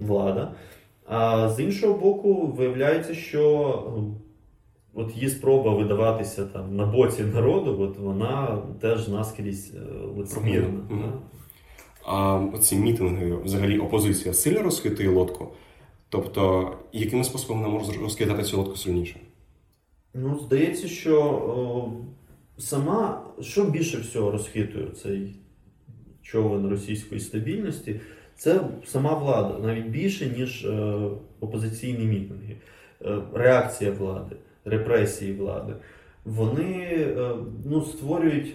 [0.00, 0.52] влада.
[1.04, 4.27] А з іншого боку, виявляється, що е,
[4.98, 9.80] от її спроба видаватися там на боці народу, от вона теж наскрізь е,
[10.16, 10.80] лицемірна.
[10.90, 11.12] Да.
[12.04, 15.48] А оці мітинги, взагалі, опозиція сильно розхитує лодку.
[16.08, 19.20] Тобто, якими способами вона може розкидати цю лодку сильніше?
[20.14, 21.92] Ну, здається, що о,
[22.60, 25.34] сама, що більше всього розхитує цей
[26.22, 28.00] човен російської стабільності,
[28.36, 30.94] це сама влада, навіть більше, ніж е,
[31.40, 32.56] опозиційні мітинги,
[33.04, 34.36] Е, реакція влади,
[34.68, 35.74] репресії влади.
[36.24, 38.54] Вони е, ну, створюють,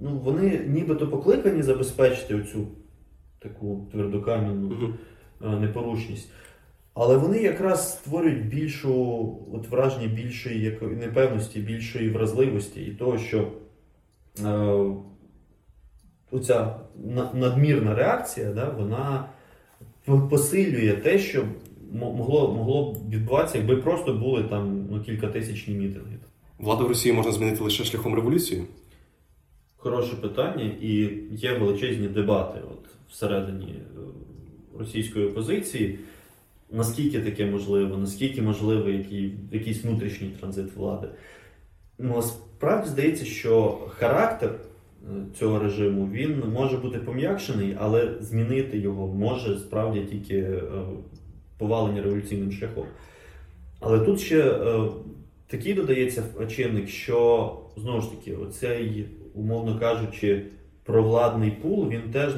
[0.00, 2.66] ну, вони нібито покликані забезпечити оцю
[3.38, 4.94] таку твердокам'яну
[5.44, 6.30] е, непорушність.
[6.94, 8.92] Але вони якраз створюють більшу
[9.52, 13.48] от враження більшої непевності, більшої вразливості і того, що
[14.44, 14.94] е,
[16.30, 16.76] оця
[17.34, 19.28] надмірна реакція, да, вона
[20.30, 21.44] посилює те, що
[21.92, 26.16] могло, могло б відбуватися, якби просто були там ну, кілька тисячні мітинги.
[26.58, 28.62] Владу в Росії можна змінити лише шляхом революції.
[29.76, 33.98] Хороше питання, і є величезні дебати от, всередині е,
[34.78, 35.98] російської опозиції.
[36.70, 41.08] Наскільки таке можливо, наскільки можливий який, якийсь внутрішній транзит влади.
[41.98, 44.54] Ну, насправді здається, що характер
[45.38, 50.62] цього режиму він може бути пом'якшений, але змінити його може справді тільки е,
[51.58, 52.86] повалення революційним шляхом.
[53.80, 54.88] Але тут ще е,
[55.46, 60.42] такий додається чинник, що знову ж таки, оцей, умовно кажучи,
[60.84, 62.32] провладний пул він теж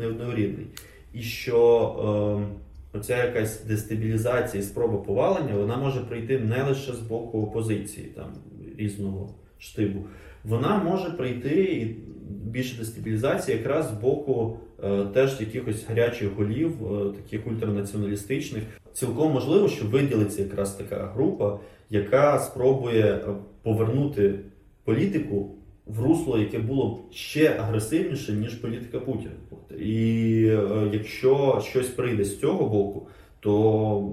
[0.00, 0.66] неоднорідний.
[1.12, 2.46] І що
[2.94, 8.06] е, оця якась дестабілізація і спроба повалення вона може прийти не лише з боку опозиції
[8.06, 8.32] там
[8.78, 10.04] різного штибу,
[10.44, 11.96] вона може прийти і
[12.50, 18.62] більше дестабілізації якраз з боку е, теж якихось гарячих голів, е, таких ультранаціоналістичних.
[18.92, 21.58] Цілком можливо, що виділиться якраз така група,
[21.90, 23.20] яка спробує е,
[23.62, 24.38] повернути
[24.84, 25.54] політику
[25.86, 29.32] в русло, яке було б ще агресивніше, ніж політика Путіна.
[29.78, 33.06] І е, якщо щось прийде з цього боку,
[33.40, 34.12] то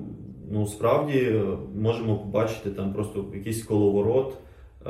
[0.52, 1.44] ну справді е,
[1.76, 4.38] можемо побачити там просто якийсь коловорот.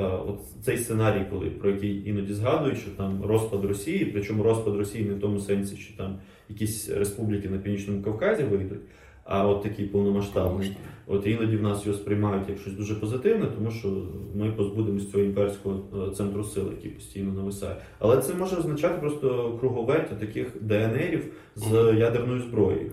[0.00, 5.04] От цей сценарій, коли про який іноді згадують, що там розпад Росії, причому розпад Росії
[5.04, 6.18] не в тому сенсі, що там
[6.48, 8.80] якісь республіки на північному Кавказі вийдуть,
[9.28, 10.76] а от такий повномасштабний.
[11.06, 13.88] От іноді в нас його сприймають як щось дуже позитивне, тому що
[14.34, 17.76] ми позбудемось цього імперського е, центру сили, який постійно нависає.
[17.98, 22.92] Але це може означати просто круговерть таких ДНРів з ядерною зброєю.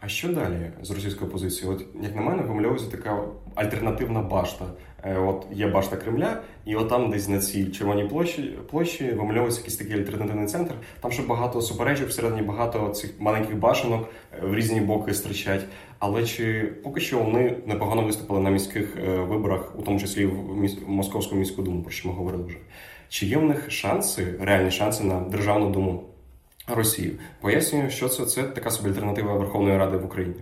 [0.00, 1.76] А що далі з російською позицією?
[1.76, 4.64] От як на мене, вимальовується така альтернативна башта.
[5.04, 9.60] Е, от є башта Кремля, і от там десь на цій червоній площі площі вимальовується
[9.60, 10.74] якийсь такий альтернативний центр.
[11.00, 15.64] Там ще багато суперечок, всередині багато цих маленьких башенок е, в різні боки стрічать.
[15.98, 20.50] Але чи поки що вони непогано виступили на міських е, виборах, у тому числі в.
[20.86, 22.56] Московську міську думу, про що ми говорили вже?
[23.08, 26.04] Чи є в них шанси, реальні шанси на державну думу
[26.68, 27.18] Росії?
[27.40, 30.34] Пояснюю, що це це така собі альтернатива Верховної Ради в Україні.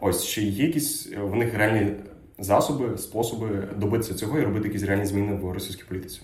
[0.00, 1.92] Ось чи є якісь в них реальні
[2.40, 6.22] засоби, способи добитися цього і робити якісь реальні зміни в російській політиці?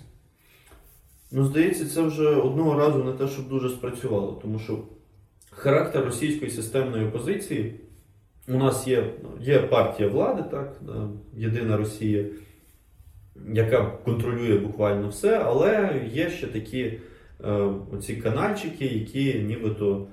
[1.31, 4.79] Ну, здається, це вже одного разу не те, щоб дуже спрацювало, тому що
[5.51, 7.81] характер російської системної опозиції
[8.49, 10.81] у нас є є партія влади, так,
[11.37, 12.25] Єдина Росія,
[13.53, 17.53] яка контролює буквально все, але є ще такі е,
[17.93, 20.07] оці канальчики, які нібито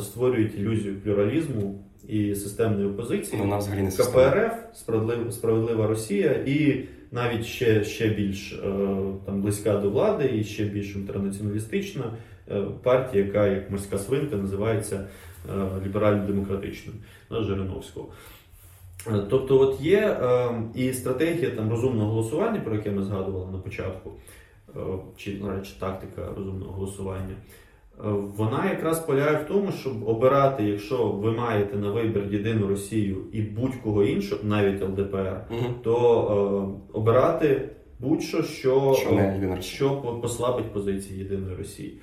[0.00, 3.42] створюють ілюзію плюралізму і системної опозиції.
[3.44, 8.58] Ну, взагалі не КПРФ, справедлива, справедлива Росія, і навіть ще ще більш е,
[9.26, 12.04] там близька до влади, і ще більш інтернаціоналістична
[12.50, 15.06] е, партія, яка як морська свинка називається
[15.48, 15.52] е,
[15.86, 16.96] ліберально-демократичною
[17.30, 18.08] Жириновського.
[19.30, 20.18] Тобто, от є
[20.74, 24.12] і стратегія там розумного голосування, про яке ми згадували на початку,
[25.16, 27.34] чи ну, речі, тактика розумного голосування.
[28.36, 33.42] Вона якраз полягає в тому, щоб обирати, якщо ви маєте на вибір єдину Росію і
[33.42, 35.74] будь-кого іншого, навіть ЛДПР, угу.
[35.82, 35.96] то
[36.92, 37.68] е, обирати
[37.98, 39.90] будь-що, що що, що
[40.22, 41.98] послабить позиції єдиної Росії.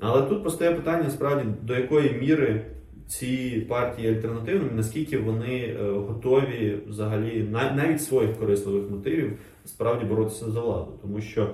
[0.00, 2.64] Але тут постає питання справді до якої міри
[3.06, 10.60] ці партії альтернативні, наскільки вони е, готові взагалі навіть своїх корисливих мотивів справді боротися за
[10.60, 11.48] владу, тому що.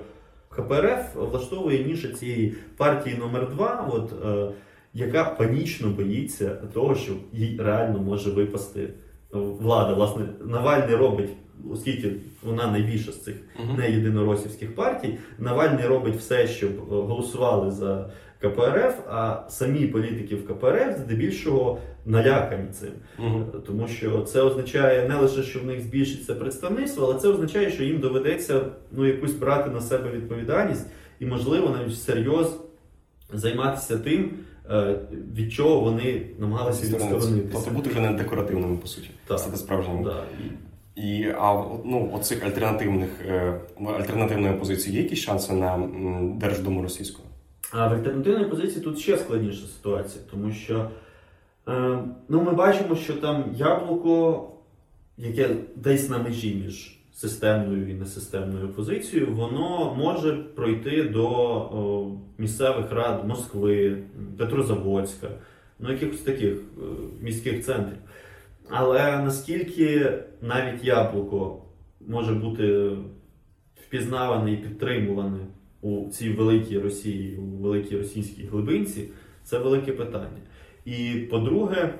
[0.61, 4.51] КПРФ влаштовує ніша цієї партії номер 2 от, е,
[4.93, 8.89] яка панічно боїться того, що їй реально може випасти е,
[9.31, 9.93] влада.
[9.93, 11.29] Власне, Навальний робить,
[11.71, 12.11] оскільки
[12.43, 13.35] вона найбільша з цих
[13.77, 18.09] не єдиноросівських партій, Навальний робить все, щоб е, голосували за
[18.41, 22.91] КПРФ, а самі політики в КПРФ здебільшого налякані цим.
[23.19, 23.45] Угу.
[23.67, 27.83] Тому що це означає не лише, що в них збільшиться представництво, але це означає, що
[27.83, 28.61] їм доведеться
[28.91, 30.85] ну, якусь брати на себе відповідальність
[31.19, 32.59] і, можливо, навіть всерйоз
[33.33, 34.33] займатися тим,
[34.71, 34.99] е,
[35.35, 37.49] від чого вони намагалися відсторонитися.
[37.53, 39.09] Тобто бути вже не декоративними, по суті.
[39.25, 40.03] Стати справжніми.
[40.03, 40.23] Да.
[40.95, 43.59] І а ну, оцих альтернативних е,
[43.97, 45.89] альтернативної опозиції є якісь шанси на
[46.35, 47.21] Держдуму російську?
[47.71, 50.89] А в альтернативній позиції тут ще складніша ситуація, тому що
[51.67, 51.99] е,
[52.29, 54.43] ну, ми бачимо, що там яблуко,
[55.17, 63.27] яке десь на межі між системною і несистемною опозицією, воно може пройти до місцевих рад
[63.27, 63.97] Москви,
[64.37, 65.27] Петрозаводська,
[65.79, 66.81] ну якихось таких е,
[67.21, 67.97] міських центрів.
[68.69, 71.61] Але наскільки навіть яблуко
[72.07, 72.89] може бути
[73.75, 75.39] впізнаване і підтримуване
[75.81, 79.09] у цій великій Росії, у великій російській глибинці,
[79.43, 80.41] це велике питання.
[80.85, 81.93] І по-друге,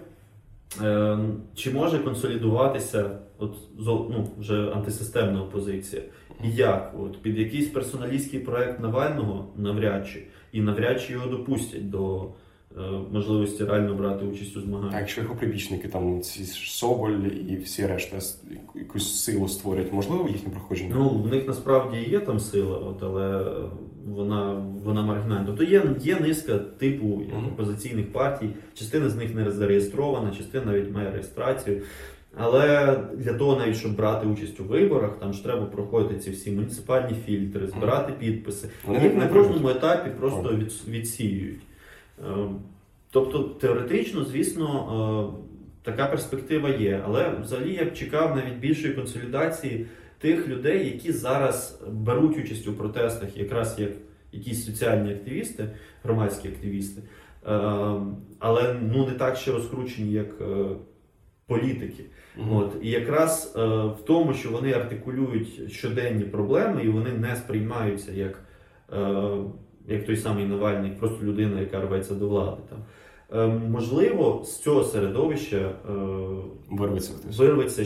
[0.82, 1.20] е,
[1.56, 6.02] чи може консолідуватися от, ну, вже антисистемна опозиція?
[6.44, 6.96] І як?
[7.00, 12.28] От, Під якийсь персоналістський проект Навального навряд чи і навряд чи його допустять до
[13.12, 15.00] можливості реально брати участь у А змаганнях.
[15.00, 17.12] якщо його прибічники, там ці Соболь
[17.50, 18.18] і всі решта
[18.76, 20.96] якусь силу створять, можливо, їхнє проходження?
[20.96, 23.52] Ну, в них насправді є там сила, от, але
[24.08, 25.44] вона, вона маргінальна.
[25.48, 27.48] Тобто є, є низка типу Мгм.
[27.54, 31.82] опозиційних партій, частина з них не зареєстрована, частина навіть має реєстрацію.
[32.38, 36.52] Але для того, навіть щоб брати участь у виборах, там ж треба проходити ці всі
[36.52, 38.70] муніципальні фільтри, збирати підписи.
[38.88, 41.60] Вони Їх на кожному етапі просто від, відсіюють.
[42.20, 42.50] Е,
[43.12, 45.42] Тобто, теоретично, звісно, е,
[45.84, 47.04] така перспектива є.
[47.06, 49.86] Але взагалі я б чекав навіть більшої консолідації
[50.20, 53.92] тих людей, які зараз беруть участь у протестах, якраз як
[54.32, 55.70] якісь соціальні активісти,
[56.04, 57.02] громадські активісти,
[57.48, 57.52] Е,
[58.40, 60.66] але ну не так ще розкручені, як е,
[61.48, 62.04] політики.
[62.38, 62.56] Мгм.
[62.56, 68.12] От і якраз е, в тому, що вони артикулюють щоденні проблеми, і вони не сприймаються
[68.12, 68.44] як,
[69.90, 72.62] як той самий Навальний, просто людина, яка рветься до влади.
[72.70, 72.80] Там.
[73.34, 75.72] Е, можливо, з цього середовища е,
[76.70, 77.38] Вирветься хтось.
[77.38, 77.86] вирветься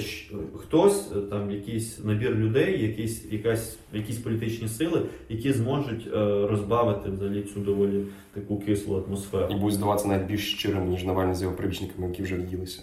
[0.57, 7.09] хтось, е, там якийсь набір людей, якісь, якась, якісь політичні сили, які зможуть е, розбавити
[7.09, 9.53] взагалі цю доволі таку кислу атмосферу.
[9.53, 12.81] І будуть здаватися навіть більш щирими, ніж Навальний з його прибічниками, які вже відділися.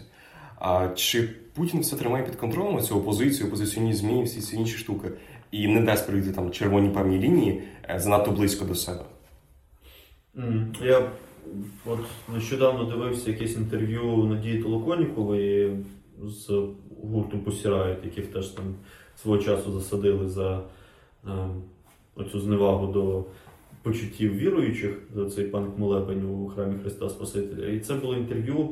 [0.58, 5.08] А чи Путін все тримає під контролем цю опозицію, опозиційні змі, всі ці інші штуки,
[5.50, 9.04] і не дасть прийти там червоні певні лінії е, занадто близько до себе?
[10.84, 11.10] Я
[11.86, 12.00] от
[12.34, 15.76] нещодавно дивився якесь інтерв'ю Надії Толоконікової
[16.22, 16.50] з
[17.02, 18.64] гурту Посірають, яких теж там
[19.16, 20.62] свого часу засадили за
[21.26, 21.30] е,
[22.16, 23.24] оцю зневагу до
[23.82, 27.66] почуттів віруючих за цей панк молебень у храмі Христа Спасителя.
[27.66, 28.68] І це було інтерв'ю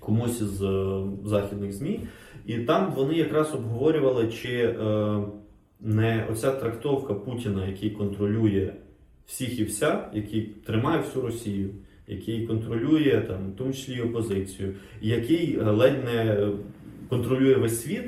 [0.00, 2.00] комусь із е, західних ЗМІ.
[2.46, 5.22] І там вони якраз обговорювали, чи е,
[5.80, 8.72] не оця трактовка Путіна, який контролює
[9.26, 11.70] всіх і вся, який тримає всю Росію,
[12.06, 16.48] який контролює там, в тому числі опозицію, який ледь не
[17.08, 18.02] контролює весь світ,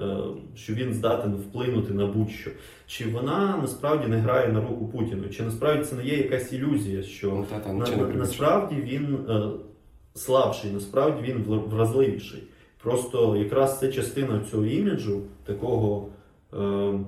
[0.00, 0.16] е,
[0.54, 2.50] що він здатен вплинути на будь-що.
[2.86, 5.28] Чи вона насправді не грає на руку Путіну?
[5.28, 9.18] Чи насправді це не є якась ілюзія, що Ну, та, та, на, на- насправді він
[9.28, 9.42] е,
[10.14, 12.42] слабший, насправді він вразливіший.
[12.82, 16.08] Просто якраз це частина цього іміджу, такого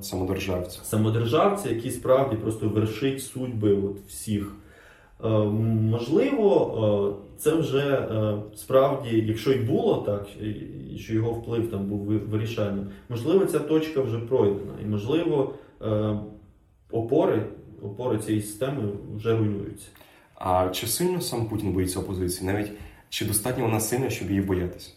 [0.00, 0.80] Самодержавця.
[0.84, 4.56] самодержавця, який справді просто вершить судьби от всіх.
[5.24, 10.26] Е, можливо, е, це вже е, справді, якщо й було так,
[10.98, 14.72] що його вплив там був вирішальним, можливо, ця точка вже пройдена.
[14.82, 16.18] І можливо, е,
[16.90, 17.46] опори,
[17.82, 18.82] опори цієї системи
[19.16, 19.86] вже руйнуються.
[20.34, 22.52] А чи сильно сам Путін боїться опозиції?
[22.52, 22.72] Навіть
[23.08, 24.90] чи достатньо вона сильна, щоб її боятися?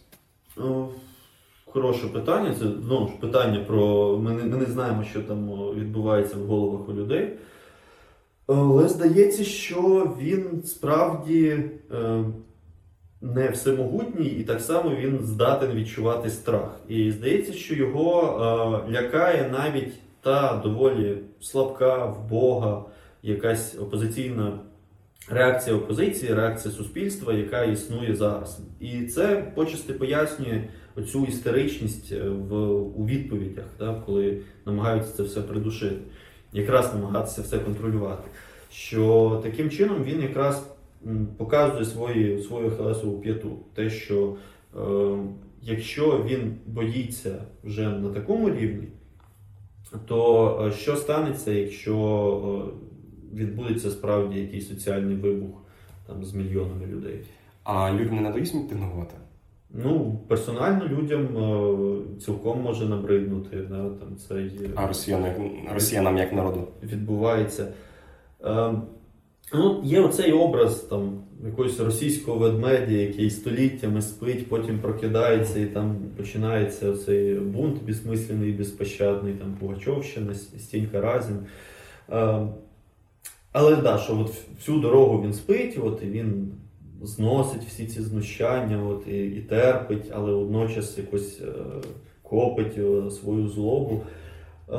[1.72, 2.54] Хороше питання.
[2.54, 4.16] Це знову ж питання про.
[4.18, 7.30] Ми не, ми не знаємо, що там відбувається в головах у людей.
[8.46, 11.48] Але здається, що він справді
[11.92, 12.24] е,
[13.20, 16.80] не всемогутній, і так само він здатен відчувати страх.
[16.88, 18.22] І здається, що його
[18.88, 22.84] е, лякає навіть та доволі слабка, вбога,
[23.22, 24.58] якась опозиційна
[25.30, 28.60] реакція опозиції, реакція суспільства, яка існує зараз.
[28.80, 30.64] І це почасти пояснює
[30.98, 35.96] оцю істеричність е, в, у відповідях, да, коли намагаються це все придушити,
[36.52, 38.28] якраз намагатися все контролювати.
[38.70, 40.66] Що таким чином він якраз
[41.36, 43.58] показує свої, свою хелесову п'яту.
[43.74, 44.36] Те, що
[44.76, 44.80] е,
[45.62, 48.88] якщо він боїться вже на такому рівні,
[50.06, 52.72] то е, що станеться, якщо
[53.34, 55.62] е, відбудеться справді якийсь соціальний вибух
[56.06, 57.20] там, з мільйонами людей?
[57.64, 59.14] А людям не надоїсть мітингувати?
[59.70, 63.56] Ну, персонально людям е, цілком може набриднути.
[63.56, 66.68] Да, там це є, А росіяни, росіянам як народу?
[66.82, 67.72] відбувається.
[68.44, 68.72] Е,
[69.54, 75.96] ну, є оцей образ там якогось російського ведмедя, який століттями спить, потім прокидається і там
[76.16, 81.36] починається цей бунт безсмисленний, безпощадний, там Пугачовщина, Стінька Разін.
[82.10, 82.46] Е,
[83.52, 86.52] але да, що от всю дорогу він спить, от, і він
[87.02, 91.52] зносить всі ці знущання, от, і, і терпить, але водночас якось е,
[92.22, 94.02] копить е, свою злобу.
[94.72, 94.78] Е,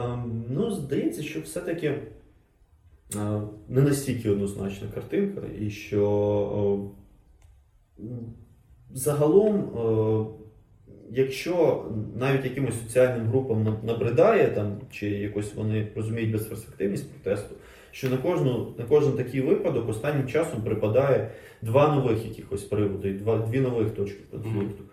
[0.49, 6.91] ну, здається, що все-таки е, не настільки однозначна картинка, і що
[7.99, 8.03] е,
[8.91, 10.25] загалом, е,
[11.11, 17.55] якщо навіть якимось соціальним групам набридає там, чи якось вони розуміють безперспективність протесту,
[17.91, 21.31] що на кожну на кожен такий випадок останнім часом припадає
[21.61, 24.83] два нових якихось приводи, два, дві нових точки конфлікту.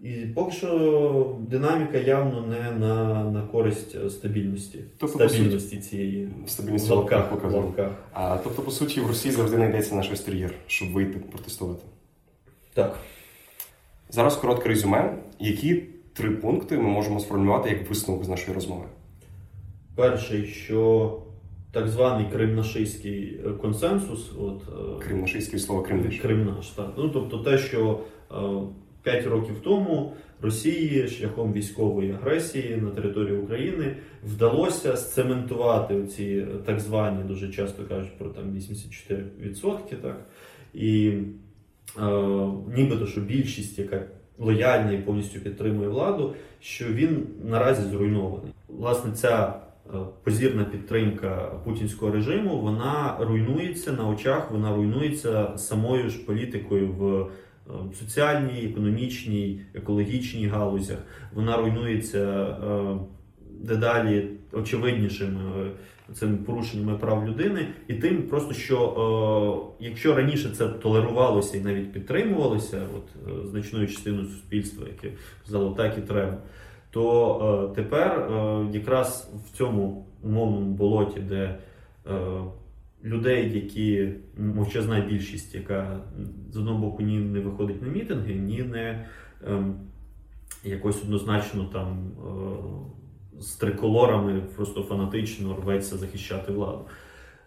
[0.00, 6.92] І поки що динаміка явно не на на користь стабільності тобто, стабільності суті, цієї стабільності
[6.92, 7.88] в лапках показує.
[8.12, 11.82] А тобто, по суті, в Росії завжди знайдеться наш екстер'єр, щоб вийти протестувати.
[12.74, 12.98] Так.
[14.10, 15.18] Зараз коротке резюме.
[15.38, 15.82] Які
[16.12, 18.84] три пункти ми можемо сформулювати як висновок з нашої розмови?
[19.94, 21.22] Перший, що
[21.74, 26.20] так званий кримнашистський консенсус, от е, Кримнашистське слово Кримнаш.
[26.20, 26.92] Кримнаш, так.
[26.96, 28.00] Ну тобто те, що
[28.30, 28.34] е,
[29.02, 30.12] 5 років тому
[30.42, 38.18] Росії шляхом військової агресії на території України вдалося сцементувати ці так звані, дуже часто кажуть
[38.18, 40.26] про там 84%, так
[40.74, 42.02] і е,
[42.76, 44.02] нібито що більшість, яка
[44.38, 48.52] лояльна і повністю підтримує владу, що він наразі зруйнований.
[48.68, 49.73] Власне, ця е,
[50.24, 57.30] позірна підтримка путінського режиму вона руйнується на очах, вона руйнується самою ж політикою в.
[57.70, 60.98] Е, соціальній, економічній, екологічній галузях.
[61.34, 62.98] Вона руйнується е,
[63.50, 65.70] дедалі очевиднішими е,
[66.14, 72.82] цими порушеннями прав людини, і тим, просто що якщо раніше це толерувалося і навіть підтримувалося,
[72.96, 75.16] от значною частиною суспільства, яке
[75.46, 76.38] казало, так і треба.
[76.94, 78.30] То тепер
[78.72, 81.58] якраз в цьому умовному болоті, де
[83.04, 86.00] людей, які мовчазна більшість, яка
[86.50, 89.06] з одного боку ні не виходить на мітинги, ні не
[89.46, 89.74] ем,
[90.64, 92.12] якось однозначно там
[93.36, 96.86] е, з триколорами просто фанатично рветься захищати владу.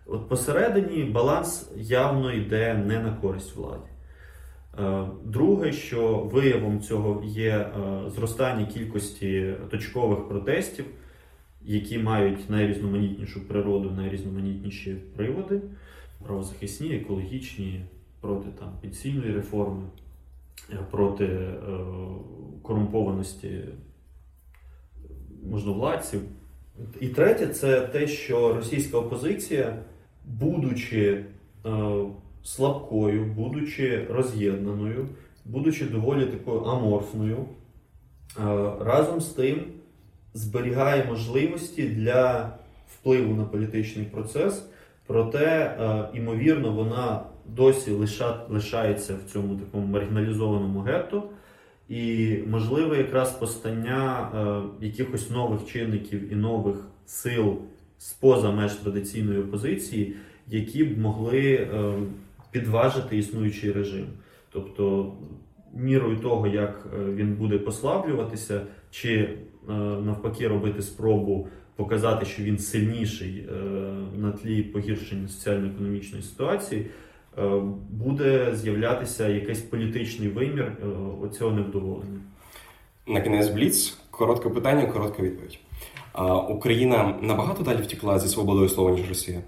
[0.05, 3.89] От посередині баланс явно йде не на користь владі.
[4.79, 7.69] Е, друге, що виявом цього є е,
[8.09, 10.85] зростання кількості точкових протестів
[11.67, 15.61] які мають найрізноманітнішу природу, найрізноманітніші приводи,
[16.23, 17.85] правозахисні, екологічні,
[18.21, 19.83] проти там, пенсійної реформи,
[20.73, 21.57] е, проти е,
[22.61, 23.59] корумпованості
[25.43, 26.21] можновладців.
[26.99, 29.83] І третє, це те, що російська опозиція,
[30.25, 31.25] будучи
[31.65, 31.69] е,
[32.47, 35.07] слабкою, будучи роз'єднаною,
[35.45, 37.45] будучи доволі такою аморфною, е,
[38.79, 39.61] разом з тим
[40.33, 42.51] зберігає можливості для
[42.93, 44.65] впливу на політичний процес,
[45.07, 51.23] проте, е, імовірно, вона досі лиша, лишається в цьому такому маргіналізованому гетто.
[51.89, 54.29] І, можливо, якраз постання
[54.81, 56.75] е, якихось нових чинників і нових
[57.05, 57.57] сил
[57.97, 60.15] споза меж традиційної опозиції,
[60.47, 61.93] які б могли е,
[62.51, 64.07] підважити існуючий режим.
[64.49, 65.13] Тобто,
[65.73, 69.37] мірою того, як е, він буде послаблюватися, чи
[69.69, 73.53] Е, навпаки робити спробу показати, що він сильніший е,
[74.17, 76.85] на тлі погіршення соціально-економічної ситуації,
[77.89, 80.71] буде з'являтися якийсь політичний вимір
[81.21, 82.19] оцього невдоволення.
[83.07, 85.59] На кінець Бліц коротке питання, коротка відповідь.
[86.49, 89.41] Україна набагато далі втекла зі свободою слова, ніж Росія.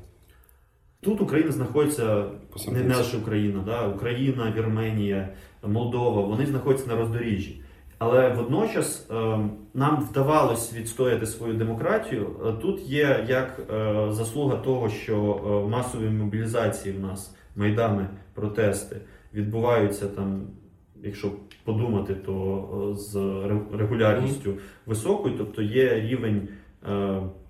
[1.02, 2.26] Тут Україна знаходиться
[2.72, 3.88] не наша Україна, да?
[3.88, 5.30] Україна, Вірменія,
[5.64, 6.22] Молдова.
[6.22, 7.62] Вони знаходяться на роздоріжжі.
[7.98, 12.30] Але водночас ем, нам вдавалось відстояти свою демократію.
[12.46, 18.96] Е, тут є як е, заслуга того, що е, масові мобілізації в нас майдани, протести
[19.34, 20.42] відбуваються там,
[21.04, 21.32] якщо
[21.64, 23.16] подумати, то з
[23.78, 24.54] регулярністю
[24.86, 26.48] високою, тобто є рівень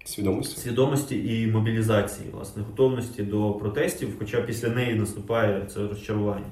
[0.10, 6.50] свідомості свідомості і мобілізації, власне, готовності до протестів, хоча після неї наступає це розчарування.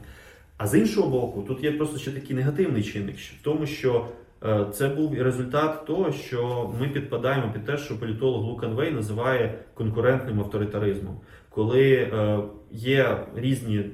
[0.58, 4.08] А з іншого боку, тут є просто ще такий негативний чинник в тому, що
[4.46, 8.92] е, це був і результат того, що ми підпадаємо під те, що політолог Лукан Вей
[8.92, 12.40] називає конкурентним авторитаризмом, коли е,
[12.72, 13.86] є різні,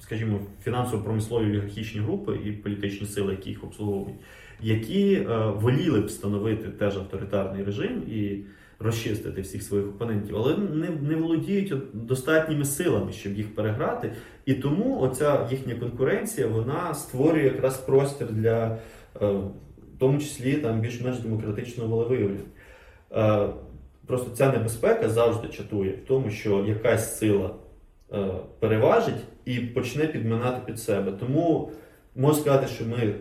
[0.00, 4.18] скажімо, фінансово-промислові олігархічні групи і політичні сили, які їх обслуговують,
[4.60, 8.38] які е, воліли б встановити теж авторитарний режим і
[8.84, 14.12] розчистити всіх своїх опонентів, але не не володіють достатніми силами, щоб їх переграти.
[14.46, 18.66] І тому оця їхня конкуренція вона створює якраз простір для
[19.22, 19.50] е, в
[19.98, 22.40] тому числі там більш-менш демократичного волевиявлення.
[23.12, 23.48] Е,
[24.06, 27.54] просто ця небезпека завжди чатує в тому, що якась сила
[28.12, 28.26] е,
[28.58, 31.12] переважить і почне підминати під себе.
[31.12, 31.70] Тому
[32.16, 33.14] можна сказати, що ми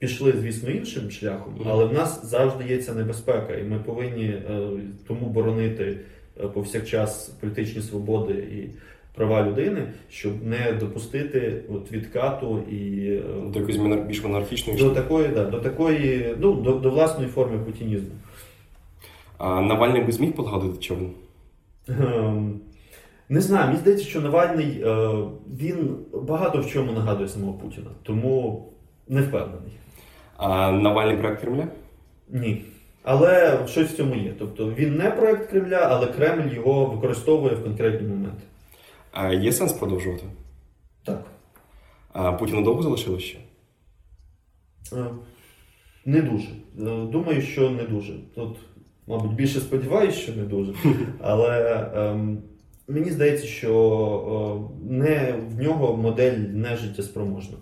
[0.00, 4.68] пішли, звісно, іншим шляхом, але в нас завжди є ця небезпека, і ми повинні е,
[5.08, 5.96] тому боронити
[6.40, 8.68] е, повсякчас політичні свободи і
[9.14, 13.22] права людини, щоб не допустити от відкату і е,
[13.52, 18.10] до якоїсь більш монархічної до такої, да, до такої, ну до, до власної форми путінізму.
[19.38, 21.10] А Навальний би зміг полагодити човен?
[21.88, 22.60] Ем,
[23.28, 24.84] не знаю, мені здається, що Навальний
[25.60, 28.66] він багато в чому нагадує самого Путіна, тому
[29.08, 29.72] не впевнений.
[30.42, 31.68] А Навальний проект Кремля?
[32.28, 32.64] Ні.
[33.02, 34.34] Але щось в цьому є.
[34.38, 38.42] Тобто він не проект Кремля, але Кремль його використовує в конкретні моменти.
[39.12, 40.22] А Є сенс продовжувати?
[41.04, 41.24] Так.
[42.12, 43.38] А Путіну довго залишилось ще?
[44.92, 45.04] Е,
[46.04, 46.48] Не дуже.
[46.78, 48.12] Е, Думаю, що не дуже.
[48.34, 48.56] Тут,
[49.06, 50.74] мабуть, більше сподіваюся, що не дуже.
[51.20, 52.38] Але ем,
[52.88, 57.56] мені здається, що е, не, в нього модель не життєспроможна.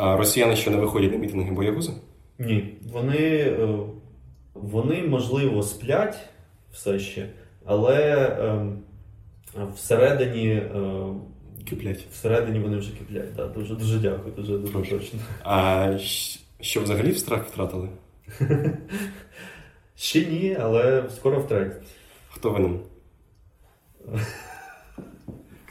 [0.00, 1.92] А Росіяни що не виходять на мітинги боягузи?
[2.38, 3.78] Ні, вони, е,
[4.54, 6.18] вони можливо сплять
[6.72, 7.28] все ще,
[7.64, 8.78] але ем,
[9.74, 10.70] всередині, е,
[11.68, 12.06] Киплять.
[12.12, 13.34] всередині вони вже киплять.
[13.34, 14.98] Да, дуже дуже дякую, дуже дуже Прошу.
[14.98, 15.18] точно.
[15.42, 15.92] А
[16.60, 17.88] що взагалі в страх втратили?
[19.96, 21.82] Ще ні, але скоро втратять.
[22.30, 22.80] Хто винен?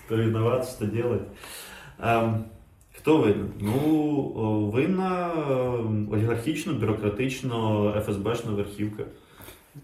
[0.05, 1.21] Кто виноват, что делать?
[3.07, 3.51] Хто винен?
[3.59, 9.03] Ну, винна ем, олігархічно, бюрократично, ФСБшна верхівка.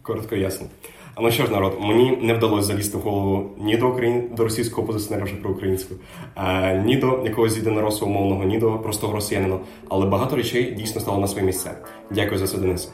[0.01, 0.67] Коротко ясно.
[1.15, 4.29] А ну що ж, народ, мені не вдалося залізти в голову ні до Україн...
[4.35, 5.95] до російського опозиціонера вже про українську,
[6.35, 9.59] а, ні до якогось єдиноросу умовного, ні до простого росіянина.
[9.89, 11.71] Але багато речей дійсно стало на свої місця.
[12.11, 12.89] Дякую за це, Денисе.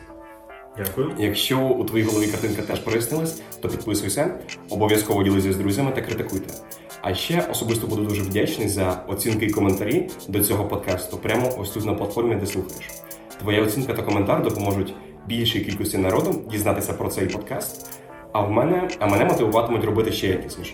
[0.77, 1.11] Дякую.
[1.17, 4.31] Якщо у твоїй голові картинка теж прояснилась, то підписуйся,
[4.69, 6.53] обов'язково ділися з друзями та критикуйте.
[7.01, 11.69] А ще особисто буду дуже вдячний за оцінки і коментарі до цього подкасту прямо ось
[11.69, 12.85] тут на платформі, де слухаєш.
[13.39, 14.93] Твоя оцінка та коментар допоможуть
[15.27, 17.99] більшій кількості народу дізнатися про цей подкаст.
[18.33, 20.73] А в мене, а мене мотивуватимуть робити ще якісніше.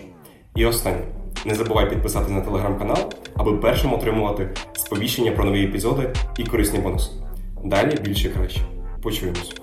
[0.55, 1.05] І останнє.
[1.45, 7.11] Не забувай підписатися на телеграм-канал, аби першим отримувати сповіщення про нові епізоди і корисні бонуси.
[7.63, 8.61] Далі більше краще.
[9.03, 9.55] Почуємось.